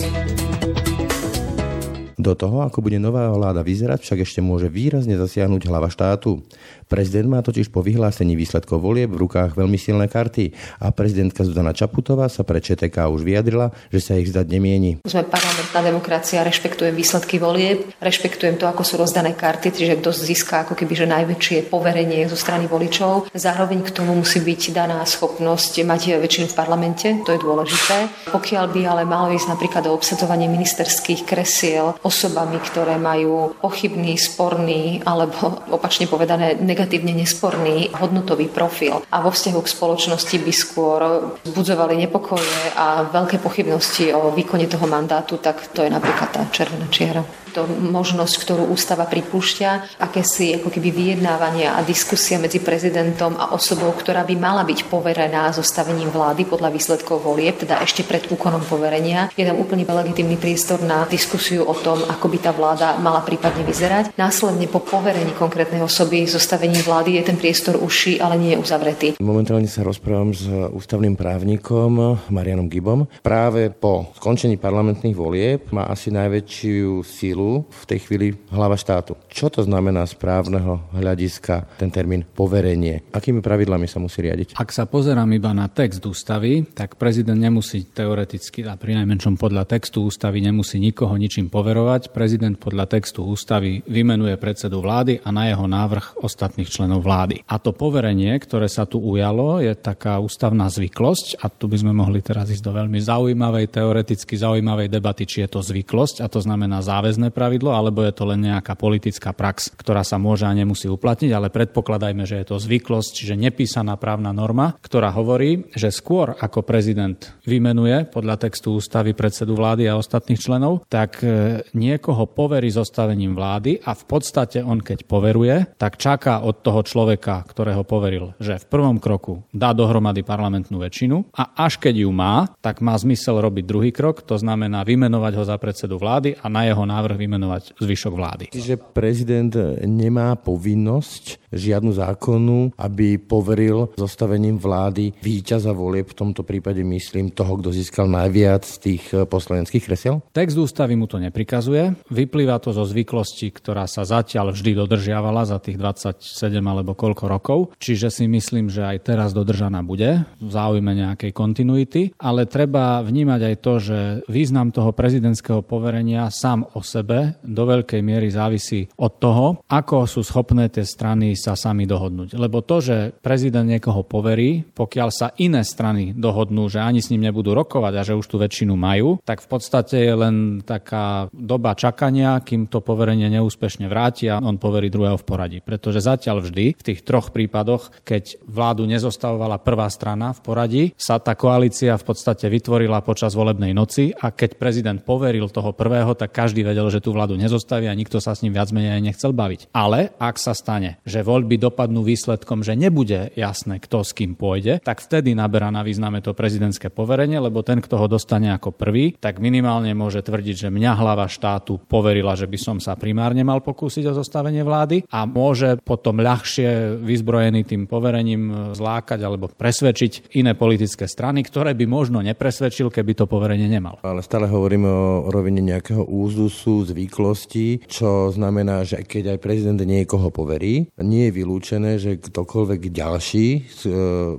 Do 2.23 2.39
toho, 2.39 2.63
ako 2.63 2.87
bude 2.87 3.03
nová 3.03 3.27
vláda 3.35 3.67
vyzerať, 3.67 4.07
však 4.07 4.23
ešte 4.23 4.39
môže 4.39 4.71
výrazne 4.71 5.19
zasiahnuť 5.19 5.67
hlava 5.67 5.91
štátu. 5.91 6.39
Prezident 6.87 7.27
má 7.27 7.43
totiž 7.43 7.73
po 7.75 7.83
vyhlásení 7.83 8.39
výsledkov 8.39 8.79
volieb 8.79 9.11
v 9.11 9.27
rukách 9.27 9.59
veľmi 9.59 9.75
silné 9.75 10.07
karty 10.07 10.55
a 10.79 10.95
prezidentka 10.95 11.43
Zuzana 11.43 11.75
Čaputová 11.75 12.31
sa 12.31 12.47
pre 12.47 12.63
ČTK 12.63 13.11
už 13.11 13.27
vyjadrila, 13.27 13.75
že 13.91 13.99
sa 13.99 14.15
ich 14.15 14.31
zdať 14.31 14.47
nemieni. 14.55 15.03
Sme 15.03 15.27
parlamentná 15.27 15.83
demokracia, 15.83 16.47
rešpektujem 16.47 16.95
výsledky 16.95 17.43
volieb, 17.43 17.91
rešpektujem 17.99 18.55
to, 18.55 18.71
ako 18.71 18.87
sú 18.87 19.03
rozdané 19.03 19.35
karty, 19.35 19.75
čiže 19.75 19.99
kto 19.99 20.15
získa 20.15 20.69
ako 20.69 20.79
keby 20.79 20.93
že 20.95 21.11
najväčšie 21.11 21.73
poverenie 21.73 22.29
zo 22.31 22.39
strany 22.39 22.71
voličov. 22.71 23.35
Zároveň 23.35 23.83
k 23.83 23.91
tomu 23.91 24.15
musí 24.15 24.39
byť 24.39 24.71
daná 24.71 25.03
schopnosť 25.03 25.83
mať 25.83 26.23
väčšinu 26.23 26.47
v 26.47 26.55
parlamente, 26.55 27.09
to 27.27 27.35
je 27.35 27.41
dôležité. 27.41 28.31
Pokiaľ 28.31 28.65
by 28.69 28.81
ale 28.87 29.03
malo 29.09 29.33
ísť 29.33 29.49
napríklad 29.49 29.89
o 29.89 29.97
obsadzovanie 29.97 30.47
ministerských 30.47 31.25
kresiel 31.25 31.97
osobami, 32.13 32.61
ktoré 32.61 33.01
majú 33.01 33.57
pochybný, 33.57 34.21
sporný 34.21 35.01
alebo 35.09 35.65
opačne 35.73 36.05
povedané 36.05 36.61
negatívne 36.61 37.17
nesporný 37.17 37.89
hodnotový 37.97 38.53
profil. 38.53 39.01
A 39.09 39.25
vo 39.25 39.33
vzťahu 39.33 39.61
k 39.65 39.73
spoločnosti 39.73 40.37
by 40.37 40.53
skôr 40.53 41.01
budzovali 41.49 41.97
nepokoje 41.97 42.77
a 42.77 43.09
veľké 43.09 43.41
pochybnosti 43.41 44.13
o 44.13 44.29
výkone 44.37 44.69
toho 44.69 44.85
mandátu, 44.85 45.41
tak 45.41 45.73
to 45.73 45.81
je 45.81 45.89
napríklad 45.89 46.29
tá 46.29 46.43
červená 46.53 46.85
čiara 46.93 47.25
to 47.53 47.69
možnosť, 47.69 48.35
ktorú 48.43 48.65
ústava 48.73 49.07
pripúšťa, 49.07 50.01
akési 50.01 50.57
ako 50.59 50.73
keby 50.73 50.89
vyjednávania 50.91 51.77
a 51.77 51.85
diskusia 51.87 52.41
medzi 52.41 52.59
prezidentom 52.59 53.37
a 53.37 53.53
osobou, 53.55 53.93
ktorá 53.93 54.25
by 54.27 54.35
mala 54.35 54.65
byť 54.65 54.89
poverená 54.89 55.53
zostavením 55.53 56.09
vlády 56.11 56.49
podľa 56.49 56.73
výsledkov 56.73 57.23
volieb, 57.23 57.61
teda 57.61 57.79
ešte 57.85 58.03
pred 58.03 58.25
úkonom 58.27 58.65
poverenia. 58.67 59.29
Je 59.37 59.45
tam 59.45 59.61
úplne 59.61 59.85
legitimný 59.85 60.41
priestor 60.41 60.81
na 60.81 61.05
diskusiu 61.05 61.69
o 61.69 61.77
tom, 61.77 62.01
ako 62.09 62.27
by 62.33 62.39
tá 62.41 62.51
vláda 62.57 62.97
mala 62.97 63.21
prípadne 63.21 63.61
vyzerať. 63.61 64.17
Následne 64.17 64.65
po 64.67 64.81
poverení 64.81 65.37
konkrétnej 65.37 65.85
osoby 65.85 66.25
zostavením 66.25 66.81
vlády 66.81 67.21
je 67.21 67.23
ten 67.29 67.37
priestor 67.37 67.77
uši, 67.77 68.17
ale 68.17 68.41
nie 68.41 68.57
je 68.57 68.63
uzavretý. 68.63 69.07
Momentálne 69.21 69.69
sa 69.69 69.85
rozprávam 69.85 70.33
s 70.33 70.49
ústavným 70.49 71.13
právnikom 71.19 72.17
Marianom 72.33 72.73
Gibom. 72.73 73.05
Práve 73.21 73.69
po 73.69 74.09
skončení 74.17 74.57
parlamentných 74.57 75.17
volieb 75.19 75.61
má 75.75 75.91
asi 75.91 76.09
najväčšiu 76.15 77.05
sílu 77.05 77.42
titulu 77.43 77.67
v 77.67 77.85
tej 77.91 77.99
chvíli 78.07 78.27
hlava 78.55 78.79
štátu. 78.79 79.19
Čo 79.27 79.51
to 79.51 79.67
znamená 79.67 80.07
z 80.07 80.15
právneho 80.15 80.87
hľadiska 80.95 81.67
ten 81.79 81.91
termín 81.91 82.23
poverenie? 82.23 83.03
Akými 83.11 83.43
pravidlami 83.43 83.91
sa 83.91 83.99
musí 83.99 84.23
riadiť? 84.23 84.55
Ak 84.55 84.71
sa 84.71 84.87
pozerám 84.87 85.27
iba 85.35 85.51
na 85.51 85.67
text 85.67 86.07
ústavy, 86.07 86.63
tak 86.71 86.95
prezident 86.95 87.39
nemusí 87.39 87.91
teoreticky 87.91 88.63
a 88.63 88.79
pri 88.79 89.03
najmenšom 89.03 89.35
podľa 89.35 89.67
textu 89.67 90.07
ústavy 90.07 90.39
nemusí 90.39 90.79
nikoho 90.79 91.19
ničím 91.19 91.51
poverovať. 91.51 92.15
Prezident 92.15 92.55
podľa 92.55 92.87
textu 92.87 93.27
ústavy 93.27 93.83
vymenuje 93.91 94.39
predsedu 94.39 94.79
vlády 94.79 95.19
a 95.27 95.35
na 95.35 95.51
jeho 95.51 95.67
návrh 95.67 96.23
ostatných 96.23 96.71
členov 96.71 97.03
vlády. 97.03 97.43
A 97.51 97.59
to 97.59 97.75
poverenie, 97.75 98.39
ktoré 98.39 98.71
sa 98.71 98.87
tu 98.87 99.03
ujalo, 99.03 99.59
je 99.59 99.75
taká 99.75 100.23
ústavná 100.23 100.71
zvyklosť 100.71 101.43
a 101.43 101.51
tu 101.51 101.67
by 101.67 101.77
sme 101.83 101.93
mohli 101.97 102.23
teraz 102.23 102.53
ísť 102.53 102.63
do 102.63 102.73
veľmi 102.77 103.01
zaujímavej, 103.03 103.67
teoreticky 103.73 104.39
zaujímavej 104.39 104.89
debaty, 104.93 105.25
či 105.27 105.43
je 105.43 105.49
to 105.51 105.61
zvyklosť 105.65 106.23
a 106.23 106.27
to 106.29 106.39
znamená 106.39 106.85
záväzné 106.85 107.32
pravidlo, 107.33 107.73
alebo 107.73 108.05
je 108.05 108.13
to 108.13 108.29
len 108.29 108.45
nejaká 108.45 108.77
politická 108.79 109.33
prax, 109.33 109.73
ktorá 109.75 110.05
sa 110.05 110.21
môže 110.21 110.45
a 110.45 110.53
nemusí 110.53 110.87
uplatniť, 110.87 111.33
ale 111.33 111.49
predpokladajme, 111.49 112.29
že 112.29 112.45
je 112.45 112.47
to 112.53 112.63
zvyklosť, 112.63 113.11
čiže 113.25 113.35
nepísaná 113.41 113.97
právna 113.97 114.31
norma, 114.31 114.77
ktorá 114.85 115.11
hovorí, 115.11 115.67
že 115.73 115.89
skôr 115.89 116.37
ako 116.37 116.63
prezident 116.63 117.19
vymenuje 117.49 118.13
podľa 118.13 118.49
textu 118.49 118.77
ústavy 118.77 119.17
predsedu 119.17 119.57
vlády 119.57 119.89
a 119.89 119.97
ostatných 119.97 120.41
členov, 120.41 120.85
tak 120.93 121.25
e, 121.25 121.63
niekoho 121.73 122.29
poverí 122.29 122.69
zostavením 122.69 123.33
vlády 123.33 123.81
a 123.83 123.97
v 123.97 124.05
podstate 124.05 124.61
on 124.61 124.83
keď 124.83 125.09
poveruje, 125.09 125.79
tak 125.81 125.97
čaká 125.97 126.45
od 126.45 126.61
toho 126.61 126.85
človeka, 126.85 127.47
ktorého 127.49 127.87
poveril, 127.87 128.37
že 128.37 128.61
v 128.61 128.69
prvom 128.69 128.99
kroku 129.01 129.47
dá 129.55 129.73
dohromady 129.73 130.21
parlamentnú 130.27 130.83
väčšinu 130.83 131.33
a 131.33 131.57
až 131.57 131.79
keď 131.79 132.05
ju 132.05 132.11
má, 132.13 132.51
tak 132.61 132.85
má 132.85 132.99
zmysel 132.99 133.39
robiť 133.39 133.65
druhý 133.65 133.91
krok, 133.95 134.27
to 134.27 134.37
znamená 134.37 134.83
vymenovať 134.83 135.33
ho 135.39 135.45
za 135.47 135.57
predsedu 135.57 135.97
vlády 135.97 136.37
a 136.43 136.47
na 136.51 136.67
jeho 136.67 136.83
návrh 136.83 137.17
vymenovať 137.23 137.79
zvyšok 137.79 138.13
vlády. 138.13 138.45
Čiže 138.51 138.75
prezident 138.79 139.55
nemá 139.87 140.35
povinnosť 140.35 141.43
žiadnu 141.53 141.93
zákonu, 141.95 142.73
aby 142.81 143.21
poveril 143.21 143.93
zostavením 143.95 144.57
vlády 144.57 145.13
víťaza 145.21 145.71
volieb, 145.77 146.09
v 146.09 146.19
tomto 146.19 146.43
prípade 146.43 146.81
myslím 146.83 147.31
toho, 147.31 147.61
kto 147.61 147.71
získal 147.71 148.09
najviac 148.09 148.65
z 148.65 148.77
tých 148.81 149.05
eh, 149.13 149.29
poslaneckých 149.29 149.85
kresiel? 149.85 150.25
Text 150.33 150.57
ústavy 150.57 150.97
mu 150.97 151.07
to 151.07 151.21
neprikazuje. 151.21 151.93
Vyplýva 152.09 152.59
to 152.59 152.73
zo 152.73 152.83
zvyklosti, 152.89 153.53
ktorá 153.53 153.85
sa 153.85 154.03
zatiaľ 154.03 154.57
vždy 154.57 154.73
dodržiavala 154.75 155.45
za 155.45 155.61
tých 155.61 155.77
27 155.77 156.19
alebo 156.65 156.97
koľko 156.97 157.25
rokov. 157.29 157.59
Čiže 157.77 158.09
si 158.09 158.25
myslím, 158.27 158.73
že 158.73 158.83
aj 158.83 158.99
teraz 159.05 159.31
dodržaná 159.37 159.85
bude 159.85 160.25
v 160.41 160.51
záujme 160.51 160.93
nejakej 160.97 161.31
kontinuity, 161.37 162.03
ale 162.17 162.49
treba 162.49 163.05
vnímať 163.05 163.41
aj 163.53 163.57
to, 163.61 163.75
že 163.79 163.99
význam 164.27 164.73
toho 164.73 164.97
prezidentského 164.97 165.61
poverenia 165.61 166.33
sám 166.33 166.65
o 166.73 166.81
sebe 166.81 167.12
do 167.43 167.63
veľkej 167.69 168.01
miery 168.01 168.29
závisí 168.33 168.89
od 168.99 169.13
toho, 169.19 169.47
ako 169.69 170.07
sú 170.09 170.21
schopné 170.25 170.69
tie 170.73 170.87
strany 170.87 171.35
sa 171.39 171.55
sami 171.59 171.85
dohodnúť. 171.85 172.35
Lebo 172.39 172.65
to, 172.65 172.81
že 172.81 172.97
prezident 173.21 173.67
niekoho 173.67 174.03
poverí, 174.07 174.63
pokiaľ 174.63 175.09
sa 175.13 175.31
iné 175.39 175.63
strany 175.63 176.17
dohodnú, 176.17 176.67
že 176.73 176.81
ani 176.81 177.05
s 177.05 177.11
ním 177.13 177.29
nebudú 177.29 177.53
rokovať 177.53 177.93
a 177.99 178.07
že 178.07 178.19
už 178.19 178.27
tú 178.27 178.37
väčšinu 178.41 178.75
majú, 178.75 179.21
tak 179.23 179.45
v 179.45 179.49
podstate 179.51 179.97
je 180.01 180.15
len 180.15 180.37
taká 180.65 181.29
doba 181.35 181.77
čakania, 181.77 182.41
kým 182.41 182.71
to 182.71 182.81
poverenie 182.81 183.29
neúspešne 183.29 183.87
vráti 183.91 184.31
a 184.33 184.41
on 184.41 184.57
poverí 184.57 184.89
druhého 184.89 185.19
v 185.21 185.27
poradí. 185.27 185.59
Pretože 185.61 186.01
zatiaľ 186.01 186.43
vždy 186.47 186.79
v 186.79 186.83
tých 186.83 187.05
troch 187.05 187.35
prípadoch, 187.35 187.93
keď 188.07 188.41
vládu 188.47 188.89
nezostavovala 188.89 189.61
prvá 189.61 189.91
strana 189.93 190.33
v 190.33 190.41
poradí, 190.41 190.85
sa 190.97 191.19
tá 191.19 191.37
koalícia 191.37 191.99
v 191.99 192.05
podstate 192.07 192.47
vytvorila 192.47 193.05
počas 193.05 193.35
volebnej 193.35 193.75
noci 193.75 194.15
a 194.15 194.31
keď 194.31 194.51
prezident 194.57 195.01
poveril 195.03 195.51
toho 195.51 195.75
prvého, 195.75 196.15
tak 196.15 196.33
každý 196.33 196.63
vedel, 196.63 196.87
že 196.89 197.02
tú 197.03 197.11
vládu 197.11 197.35
a 197.35 197.95
nikto 197.99 198.23
sa 198.23 198.39
s 198.39 198.47
ním 198.47 198.55
viac 198.55 198.71
menej 198.71 199.03
nechcel 199.03 199.35
baviť. 199.35 199.75
Ale 199.75 200.15
ak 200.17 200.39
sa 200.39 200.55
stane, 200.55 201.03
že 201.03 201.27
voľby 201.27 201.59
dopadnú 201.59 202.07
výsledkom, 202.07 202.63
že 202.63 202.79
nebude 202.79 203.35
jasné, 203.35 203.83
kto 203.83 204.07
s 204.07 204.15
kým 204.15 204.39
pôjde, 204.39 204.79
tak 204.79 205.03
vtedy 205.03 205.35
naberá 205.35 205.75
na 205.75 205.83
význame 205.83 206.23
to 206.23 206.37
prezidentské 206.37 206.89
poverenie, 206.93 207.43
lebo 207.43 207.67
ten, 207.67 207.83
kto 207.83 207.99
ho 207.99 208.07
dostane 208.07 208.55
ako 208.55 208.71
prvý, 208.71 209.19
tak 209.19 209.43
minimálne 209.43 209.91
môže 209.97 210.23
tvrdiť, 210.23 210.69
že 210.69 210.69
mňa 210.71 210.93
hlava 210.95 211.27
štátu 211.27 211.83
poverila, 211.91 212.39
že 212.39 212.47
by 212.47 212.59
som 212.61 212.77
sa 212.79 212.95
primárne 212.95 213.43
mal 213.43 213.59
pokúsiť 213.65 214.07
o 214.13 214.17
zostavenie 214.17 214.63
vlády 214.63 215.09
a 215.11 215.27
môže 215.27 215.81
potom 215.83 216.23
ľahšie 216.23 217.01
vyzbrojený 217.03 217.67
tým 217.67 217.91
poverením 217.91 218.75
zlákať 218.77 219.21
alebo 219.25 219.51
presvedčiť 219.51 220.37
iné 220.39 220.55
politické 220.55 221.09
strany, 221.09 221.43
ktoré 221.43 221.75
by 221.75 221.85
možno 221.89 222.23
nepresvedčil, 222.23 222.93
keby 222.93 223.19
to 223.19 223.25
poverenie 223.27 223.67
nemal. 223.67 223.99
Ale 224.05 224.23
stále 224.23 224.47
hovoríme 224.47 224.87
o 224.87 225.05
rovine 225.33 225.65
nejakého 225.65 226.05
úzusu, 226.05 226.85
zvyklosti, 226.93 227.89
čo 227.89 228.29
znamená, 228.31 228.85
že 228.85 229.03
keď 229.03 229.37
aj 229.37 229.39
prezident 229.43 229.81
niekoho 229.83 230.29
poverí, 230.29 230.93
nie 231.01 231.29
je 231.29 231.37
vylúčené, 231.37 231.97
že 231.99 232.21
ktokoľvek 232.21 232.93
ďalší 232.93 233.47
z 233.67 233.81
e, 233.89 233.93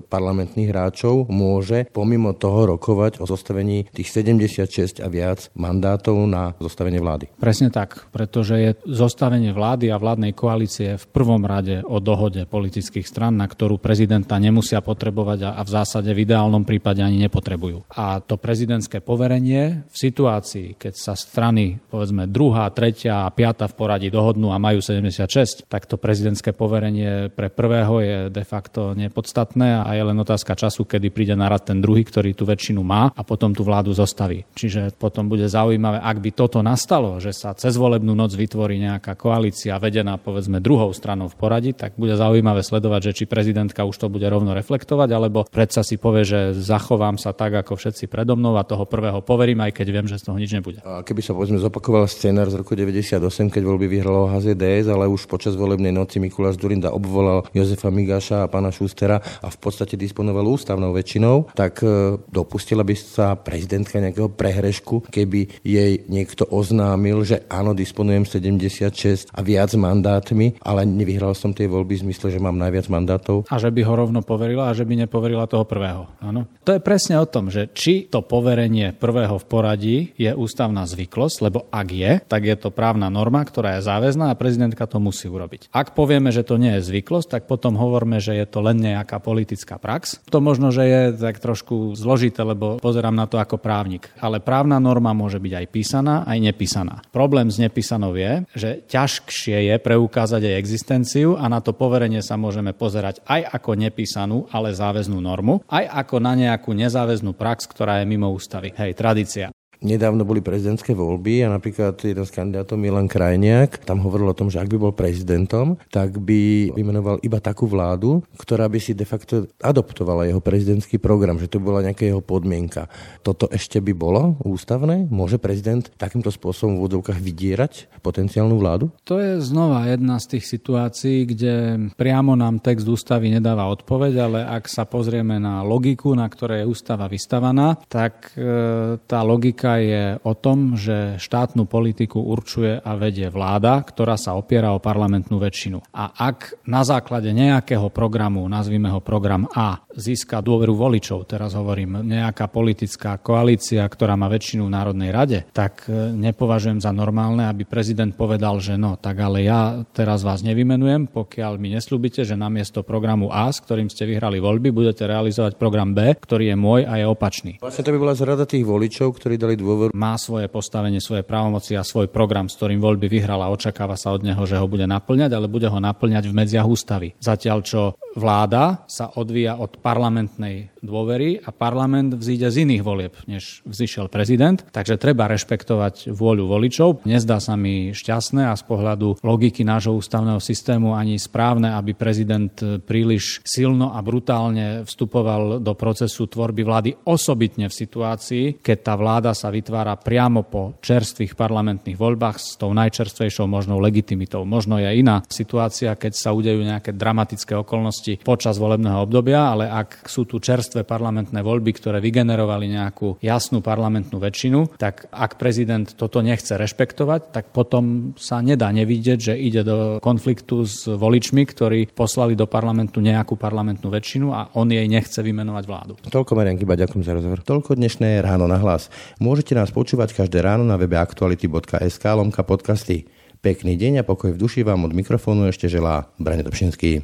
parlamentných 0.05 0.69
hráčov 0.69 1.27
môže 1.27 1.89
pomimo 1.91 2.31
toho 2.37 2.77
rokovať 2.77 3.19
o 3.19 3.25
zostavení 3.25 3.89
tých 3.91 4.09
76 4.13 5.01
a 5.01 5.07
viac 5.09 5.49
mandátov 5.57 6.15
na 6.29 6.53
zostavenie 6.61 7.01
vlády. 7.01 7.33
Presne 7.41 7.73
tak, 7.73 8.07
pretože 8.13 8.55
je 8.55 8.71
zostavenie 8.87 9.51
vlády 9.51 9.89
a 9.89 9.97
vládnej 9.99 10.37
koalície 10.37 10.95
v 10.95 11.05
prvom 11.09 11.43
rade 11.43 11.81
o 11.83 11.97
dohode 11.99 12.45
politických 12.45 13.05
stran, 13.05 13.35
na 13.35 13.49
ktorú 13.49 13.81
prezidenta 13.81 14.37
nemusia 14.37 14.79
potrebovať 14.79 15.49
a 15.49 15.61
v 15.61 15.69
zásade 15.69 16.09
v 16.13 16.23
ideálnom 16.23 16.63
prípade 16.63 17.01
ani 17.01 17.19
nepotrebujú. 17.25 17.89
A 17.97 18.21
to 18.21 18.37
prezidentské 18.37 19.01
poverenie 19.01 19.87
v 19.89 19.95
situácii, 19.95 20.77
keď 20.77 20.93
sa 20.93 21.13
strany, 21.17 21.79
povedzme, 21.89 22.29
druhá, 22.43 22.67
tretia 22.75 23.23
a 23.23 23.31
piata 23.31 23.71
v 23.71 23.79
poradí 23.79 24.11
dohodnú 24.11 24.51
a 24.51 24.59
majú 24.59 24.83
76, 24.83 25.63
tak 25.71 25.87
to 25.87 25.95
prezidentské 25.95 26.51
poverenie 26.51 27.31
pre 27.31 27.47
prvého 27.47 28.03
je 28.03 28.17
de 28.27 28.43
facto 28.43 28.91
nepodstatné 28.91 29.79
a 29.79 29.87
je 29.95 30.03
len 30.03 30.17
otázka 30.19 30.59
času, 30.59 30.83
kedy 30.83 31.07
príde 31.07 31.39
na 31.39 31.47
rad 31.47 31.63
ten 31.63 31.79
druhý, 31.79 32.03
ktorý 32.03 32.35
tú 32.35 32.43
väčšinu 32.43 32.83
má 32.83 33.15
a 33.15 33.21
potom 33.23 33.55
tú 33.55 33.63
vládu 33.63 33.95
zostaví. 33.95 34.43
Čiže 34.59 34.91
potom 34.99 35.31
bude 35.31 35.47
zaujímavé, 35.47 36.03
ak 36.03 36.17
by 36.19 36.29
toto 36.35 36.59
nastalo, 36.59 37.15
že 37.23 37.31
sa 37.31 37.55
cez 37.55 37.79
volebnú 37.79 38.11
noc 38.11 38.35
vytvorí 38.35 38.75
nejaká 38.75 39.15
koalícia 39.15 39.79
vedená 39.79 40.19
povedzme 40.19 40.59
druhou 40.59 40.91
stranou 40.91 41.31
v 41.31 41.39
poradí, 41.39 41.71
tak 41.71 41.95
bude 41.95 42.19
zaujímavé 42.19 42.59
sledovať, 42.59 43.15
že 43.15 43.23
či 43.23 43.31
prezidentka 43.31 43.87
už 43.87 43.95
to 44.03 44.11
bude 44.11 44.27
rovno 44.27 44.51
reflektovať, 44.51 45.09
alebo 45.15 45.47
predsa 45.47 45.79
si 45.79 45.95
povie, 45.95 46.27
že 46.27 46.51
zachovám 46.59 47.15
sa 47.15 47.31
tak, 47.31 47.55
ako 47.63 47.79
všetci 47.79 48.11
predo 48.11 48.35
mnou 48.35 48.59
a 48.59 48.67
toho 48.67 48.83
prvého 48.83 49.23
poverím, 49.23 49.63
aj 49.63 49.79
keď 49.79 49.87
viem, 49.87 50.07
že 50.11 50.19
z 50.19 50.27
toho 50.27 50.35
nič 50.35 50.51
nebude. 50.51 50.83
A 50.83 51.07
keby 51.07 51.23
sa 51.23 51.31
povedzme 51.31 51.63
zopakoval 51.63 52.11
scénar 52.23 52.47
z 52.47 52.55
roku 52.55 52.71
98, 52.71 53.19
keď 53.51 53.63
voľby 53.67 53.91
vyhralo 53.91 54.31
HZDS, 54.31 54.87
ale 54.87 55.11
už 55.11 55.27
počas 55.27 55.59
volebnej 55.59 55.91
noci 55.91 56.23
Mikuláš 56.23 56.55
Durinda 56.55 56.95
obvolal 56.95 57.43
Jozefa 57.51 57.91
Migaša 57.91 58.47
a 58.47 58.47
pána 58.47 58.71
Šustera 58.71 59.19
a 59.19 59.51
v 59.51 59.57
podstate 59.59 59.99
disponoval 59.99 60.47
ústavnou 60.47 60.95
väčšinou, 60.95 61.51
tak 61.51 61.83
e, 61.83 62.15
dopustila 62.31 62.87
by 62.87 62.95
sa 62.95 63.35
prezidentka 63.35 63.99
nejakého 63.99 64.31
prehrešku, 64.31 65.11
keby 65.11 65.67
jej 65.67 66.07
niekto 66.07 66.47
oznámil, 66.47 67.27
že 67.27 67.43
áno, 67.51 67.75
disponujem 67.75 68.23
76 68.23 69.27
a 69.35 69.43
viac 69.43 69.75
mandátmi, 69.75 70.63
ale 70.63 70.87
nevyhral 70.87 71.35
som 71.35 71.51
tie 71.51 71.67
voľby 71.67 71.99
v 71.99 72.03
zmysle, 72.07 72.31
že 72.31 72.39
mám 72.39 72.55
najviac 72.55 72.87
mandátov. 72.87 73.51
A 73.51 73.59
že 73.59 73.67
by 73.67 73.83
ho 73.83 73.99
rovno 73.99 74.23
poverila 74.23 74.71
a 74.71 74.77
že 74.77 74.87
by 74.87 74.95
nepoverila 74.95 75.43
toho 75.43 75.67
prvého. 75.67 76.07
Áno. 76.23 76.47
To 76.63 76.71
je 76.71 76.79
presne 76.79 77.19
o 77.19 77.27
tom, 77.27 77.51
že 77.51 77.75
či 77.75 78.07
to 78.07 78.23
poverenie 78.23 78.95
prvého 78.95 79.35
v 79.35 79.45
poradí 79.51 79.97
je 80.15 80.31
ústavná 80.31 80.87
zvyklosť, 80.87 81.51
lebo 81.51 81.67
ak 81.67 81.87
je, 81.91 82.12
tak 82.21 82.45
je 82.45 82.53
to 82.59 82.69
právna 82.69 83.09
norma, 83.09 83.41
ktorá 83.41 83.79
je 83.79 83.87
záväzná 83.87 84.29
a 84.29 84.37
prezidentka 84.37 84.85
to 84.85 85.01
musí 85.01 85.25
urobiť. 85.25 85.73
Ak 85.73 85.97
povieme, 85.97 86.29
že 86.29 86.45
to 86.45 86.61
nie 86.61 86.77
je 86.77 86.85
zvyklosť, 86.85 87.27
tak 87.39 87.43
potom 87.49 87.79
hovorme, 87.79 88.21
že 88.21 88.37
je 88.37 88.45
to 88.45 88.61
len 88.61 88.77
nejaká 88.77 89.17
politická 89.23 89.81
prax. 89.81 90.19
To 90.29 90.43
možno, 90.43 90.69
že 90.69 90.83
je 90.85 91.01
tak 91.17 91.39
trošku 91.39 91.95
zložité, 91.97 92.43
lebo 92.43 92.77
pozerám 92.77 93.15
na 93.15 93.25
to 93.25 93.39
ako 93.39 93.57
právnik. 93.57 94.11
Ale 94.19 94.43
právna 94.43 94.77
norma 94.77 95.15
môže 95.15 95.39
byť 95.39 95.53
aj 95.63 95.65
písaná, 95.71 96.15
aj 96.27 96.37
nepísaná. 96.43 97.01
Problém 97.15 97.47
s 97.47 97.57
nepísanou 97.57 98.13
je, 98.13 98.43
že 98.53 98.69
ťažšie 98.85 99.71
je 99.71 99.75
preukázať 99.79 100.41
jej 100.43 100.55
existenciu 100.59 101.39
a 101.39 101.47
na 101.47 101.63
to 101.63 101.71
poverenie 101.71 102.19
sa 102.19 102.35
môžeme 102.35 102.75
pozerať 102.75 103.23
aj 103.23 103.47
ako 103.55 103.71
nepísanú, 103.79 104.45
ale 104.51 104.75
záväznú 104.75 105.17
normu, 105.23 105.63
aj 105.71 105.87
ako 105.89 106.15
na 106.19 106.33
nejakú 106.35 106.75
nezáväznú 106.75 107.31
prax, 107.33 107.65
ktorá 107.69 108.03
je 108.03 108.09
mimo 108.09 108.27
ústavy. 108.29 108.75
Hej, 108.75 108.99
tradícia 108.99 109.53
nedávno 109.83 110.23
boli 110.23 110.39
prezidentské 110.39 110.95
voľby 110.95 111.43
a 111.45 111.51
napríklad 111.51 111.99
jeden 111.99 112.23
z 112.23 112.31
kandidátov 112.31 112.79
Milan 112.79 113.11
Krajniak 113.11 113.83
tam 113.83 113.99
hovoril 114.01 114.31
o 114.31 114.37
tom, 114.37 114.47
že 114.47 114.63
ak 114.63 114.71
by 114.71 114.77
bol 114.79 114.93
prezidentom, 114.95 115.75
tak 115.91 116.17
by 116.17 116.71
vymenoval 116.73 117.19
iba 117.21 117.37
takú 117.43 117.67
vládu, 117.67 118.23
ktorá 118.39 118.71
by 118.71 118.79
si 118.79 118.95
de 118.95 119.03
facto 119.03 119.51
adoptovala 119.59 120.31
jeho 120.31 120.39
prezidentský 120.39 120.97
program, 120.97 121.37
že 121.37 121.51
to 121.51 121.59
bola 121.59 121.83
nejaká 121.83 122.07
jeho 122.07 122.23
podmienka. 122.23 122.87
Toto 123.21 123.51
ešte 123.51 123.83
by 123.83 123.93
bolo 123.93 124.39
ústavné? 124.47 125.11
Môže 125.11 125.37
prezident 125.37 125.83
takýmto 125.99 126.31
spôsobom 126.31 126.79
v 126.79 126.87
úvodovkách 126.87 127.19
vydierať 127.19 127.99
potenciálnu 127.99 128.55
vládu? 128.55 128.89
To 129.03 129.19
je 129.19 129.43
znova 129.43 129.91
jedna 129.91 130.17
z 130.23 130.39
tých 130.39 130.45
situácií, 130.47 131.27
kde 131.27 131.53
priamo 131.99 132.39
nám 132.39 132.63
text 132.63 132.87
ústavy 132.87 133.27
nedáva 133.27 133.67
odpoveď, 133.67 134.13
ale 134.15 134.39
ak 134.47 134.71
sa 134.71 134.87
pozrieme 134.87 135.37
na 135.37 135.59
logiku, 135.61 136.15
na 136.15 136.25
ktorej 136.31 136.63
je 136.63 136.69
ústava 136.71 137.11
vystavaná, 137.11 137.75
tak 137.91 138.31
e, 138.39 138.95
tá 139.03 139.19
logika 139.25 139.72
je 139.79 140.03
o 140.21 140.33
tom, 140.33 140.75
že 140.75 141.17
štátnu 141.21 141.69
politiku 141.69 142.21
určuje 142.21 142.81
a 142.81 142.91
vedie 142.97 143.29
vláda, 143.29 143.81
ktorá 143.81 144.17
sa 144.17 144.35
opiera 144.37 144.73
o 144.73 144.83
parlamentnú 144.83 145.37
väčšinu. 145.39 145.81
A 145.93 146.13
ak 146.13 146.65
na 146.67 146.81
základe 146.81 147.29
nejakého 147.31 147.89
programu, 147.93 148.45
nazvime 148.49 148.89
ho 148.89 148.99
program 148.99 149.45
A, 149.53 149.85
získa 149.95 150.41
dôveru 150.41 150.73
voličov, 150.73 151.29
teraz 151.29 151.53
hovorím, 151.53 152.03
nejaká 152.05 152.49
politická 152.49 153.17
koalícia, 153.21 153.85
ktorá 153.85 154.17
má 154.17 154.29
väčšinu 154.29 154.67
v 154.67 154.73
Národnej 154.73 155.11
rade, 155.13 155.39
tak 155.53 155.85
e, 155.87 156.13
nepovažujem 156.13 156.81
za 156.81 156.89
normálne, 156.89 157.45
aby 157.45 157.65
prezident 157.65 158.13
povedal, 158.13 158.57
že 158.59 158.77
no, 158.77 158.97
tak 158.97 159.21
ale 159.21 159.45
ja 159.45 159.83
teraz 159.93 160.25
vás 160.25 160.41
nevymenujem, 160.41 161.09
pokiaľ 161.09 161.57
mi 161.61 161.73
neslúbite, 161.73 162.25
že 162.25 162.37
namiesto 162.37 162.81
programu 162.81 163.29
A, 163.29 163.49
s 163.49 163.61
ktorým 163.61 163.89
ste 163.89 164.09
vyhrali 164.09 164.41
voľby, 164.41 164.73
budete 164.73 165.05
realizovať 165.05 165.57
program 165.57 165.93
B, 165.93 166.17
ktorý 166.17 166.53
je 166.53 166.57
môj 166.57 166.81
a 166.89 166.99
je 167.01 167.05
opačný. 167.05 167.51
Vlastne 167.61 167.85
to 167.85 167.93
by 167.93 167.99
bola 168.01 168.17
zrada 168.17 168.45
tých 168.49 168.65
voličov, 168.65 169.15
ktorí 169.17 169.37
dali 169.37 169.55
dôveru. 169.57 169.91
Má 169.93 170.17
svoje 170.17 170.49
postavenie, 170.49 170.99
svoje 171.03 171.21
právomoci 171.21 171.77
a 171.77 171.85
svoj 171.85 172.09
program, 172.09 172.49
s 172.49 172.57
ktorým 172.57 172.81
voľby 172.81 173.07
vyhral 173.09 173.41
a 173.43 173.51
očakáva 173.51 173.99
sa 173.99 174.13
od 174.13 174.25
neho, 174.25 174.41
že 174.43 174.57
ho 174.57 174.65
bude 174.65 174.85
naplňať, 174.89 175.31
ale 175.33 175.51
bude 175.51 175.69
ho 175.69 175.79
naplňať 175.79 176.29
v 176.29 176.37
medziach 176.37 176.67
ústavy. 176.67 177.13
Zatiaľ, 177.19 177.59
čo 177.61 177.81
vláda 178.15 178.85
sa 178.85 179.09
odvíja 179.17 179.57
od 179.57 179.81
parlamentnej 179.83 180.71
dôvery 180.79 181.43
a 181.43 181.51
parlament 181.51 182.15
vzíde 182.15 182.47
z 182.47 182.63
iných 182.63 182.83
volieb, 182.83 183.13
než 183.27 183.59
vzýšiel 183.67 184.07
prezident. 184.07 184.63
Takže 184.71 184.95
treba 184.95 185.27
rešpektovať 185.27 186.15
vôľu 186.15 186.47
voličov. 186.47 187.03
Nezdá 187.03 187.43
sa 187.43 187.59
mi 187.59 187.91
šťastné 187.91 188.47
a 188.47 188.55
z 188.55 188.63
pohľadu 188.63 189.19
logiky 189.19 189.67
nášho 189.67 189.91
ústavného 189.99 190.39
systému 190.39 190.95
ani 190.95 191.19
správne, 191.19 191.75
aby 191.75 191.91
prezident 191.91 192.55
príliš 192.87 193.43
silno 193.43 193.91
a 193.91 193.99
brutálne 193.99 194.87
vstupoval 194.87 195.59
do 195.59 195.73
procesu 195.75 196.31
tvorby 196.31 196.63
vlády 196.63 196.89
osobitne 197.03 197.67
v 197.67 197.75
situácii, 197.75 198.63
keď 198.63 198.77
tá 198.79 198.93
vláda 198.95 199.35
sa 199.35 199.51
vytvára 199.51 199.99
priamo 199.99 200.47
po 200.47 200.79
čerstvých 200.79 201.35
parlamentných 201.35 201.99
voľbách 201.99 202.37
s 202.39 202.55
tou 202.55 202.71
najčerstvejšou 202.71 203.49
možnou 203.49 203.83
legitimitou. 203.83 204.47
Možno 204.47 204.79
je 204.79 204.87
iná 204.93 205.25
situácia, 205.27 205.97
keď 205.97 206.13
sa 206.13 206.29
udejú 206.31 206.61
nejaké 206.61 206.93
dramatické 206.93 207.57
okolnosti 207.57 208.21
počas 208.21 208.61
volebného 208.61 209.03
obdobia, 209.03 209.51
ale 209.51 209.72
ak 209.73 210.05
sú 210.05 210.29
tu 210.29 210.37
čerstvé 210.37 210.85
parlamentné 210.85 211.41
voľby, 211.41 211.73
ktoré 211.73 211.97
vygenerovali 211.97 212.69
nejakú 212.69 213.17
jasnú 213.25 213.65
parlamentnú 213.65 214.21
väčšinu, 214.21 214.77
tak 214.77 215.09
ak 215.09 215.41
prezident 215.41 215.89
toto 215.97 216.21
nechce 216.21 216.53
rešpektovať, 216.53 217.33
tak 217.33 217.49
potom 217.49 218.13
sa 218.13 218.45
nedá 218.45 218.69
nevidieť, 218.69 219.33
že 219.33 219.33
ide 219.33 219.65
do 219.65 219.97
konfliktu 219.97 220.69
s 220.69 220.85
voličmi, 220.85 221.41
ktorí 221.49 221.89
poslali 221.89 222.37
do 222.37 222.45
parlamentu 222.45 223.01
nejakú 223.01 223.33
parlamentnú 223.33 223.89
väčšinu 223.89 224.29
a 224.29 224.53
on 224.53 224.69
jej 224.69 224.85
nechce 224.85 225.17
vymenovať 225.17 225.63
vládu. 225.65 225.93
Toľko 226.05 226.37
Marian 226.37 226.61
Kiba, 226.61 226.77
ďakujem 226.77 227.01
za 227.01 227.17
rozhovor. 227.17 227.41
Toľko 227.41 227.73
dnešné 227.73 228.21
ráno 228.21 228.45
na 228.45 228.61
hlas. 228.61 228.93
Môžete 229.17 229.57
nás 229.57 229.73
počúvať 229.73 230.13
každé 230.13 230.45
ráno 230.45 230.61
na 230.61 230.77
webe 230.77 230.99
aktuality.sk 230.99 232.05
lomka 232.13 232.45
podcasty. 232.45 233.09
Pekný 233.43 233.75
deň 233.75 233.99
a 233.99 234.07
pokoj 234.07 234.31
v 234.31 234.39
duši 234.39 234.63
vám 234.63 234.87
od 234.87 234.95
mikrofónu 234.95 235.51
ešte 235.51 235.67
želá 235.67 236.07
Brane 236.15 236.47
Dobšinský. 236.47 237.03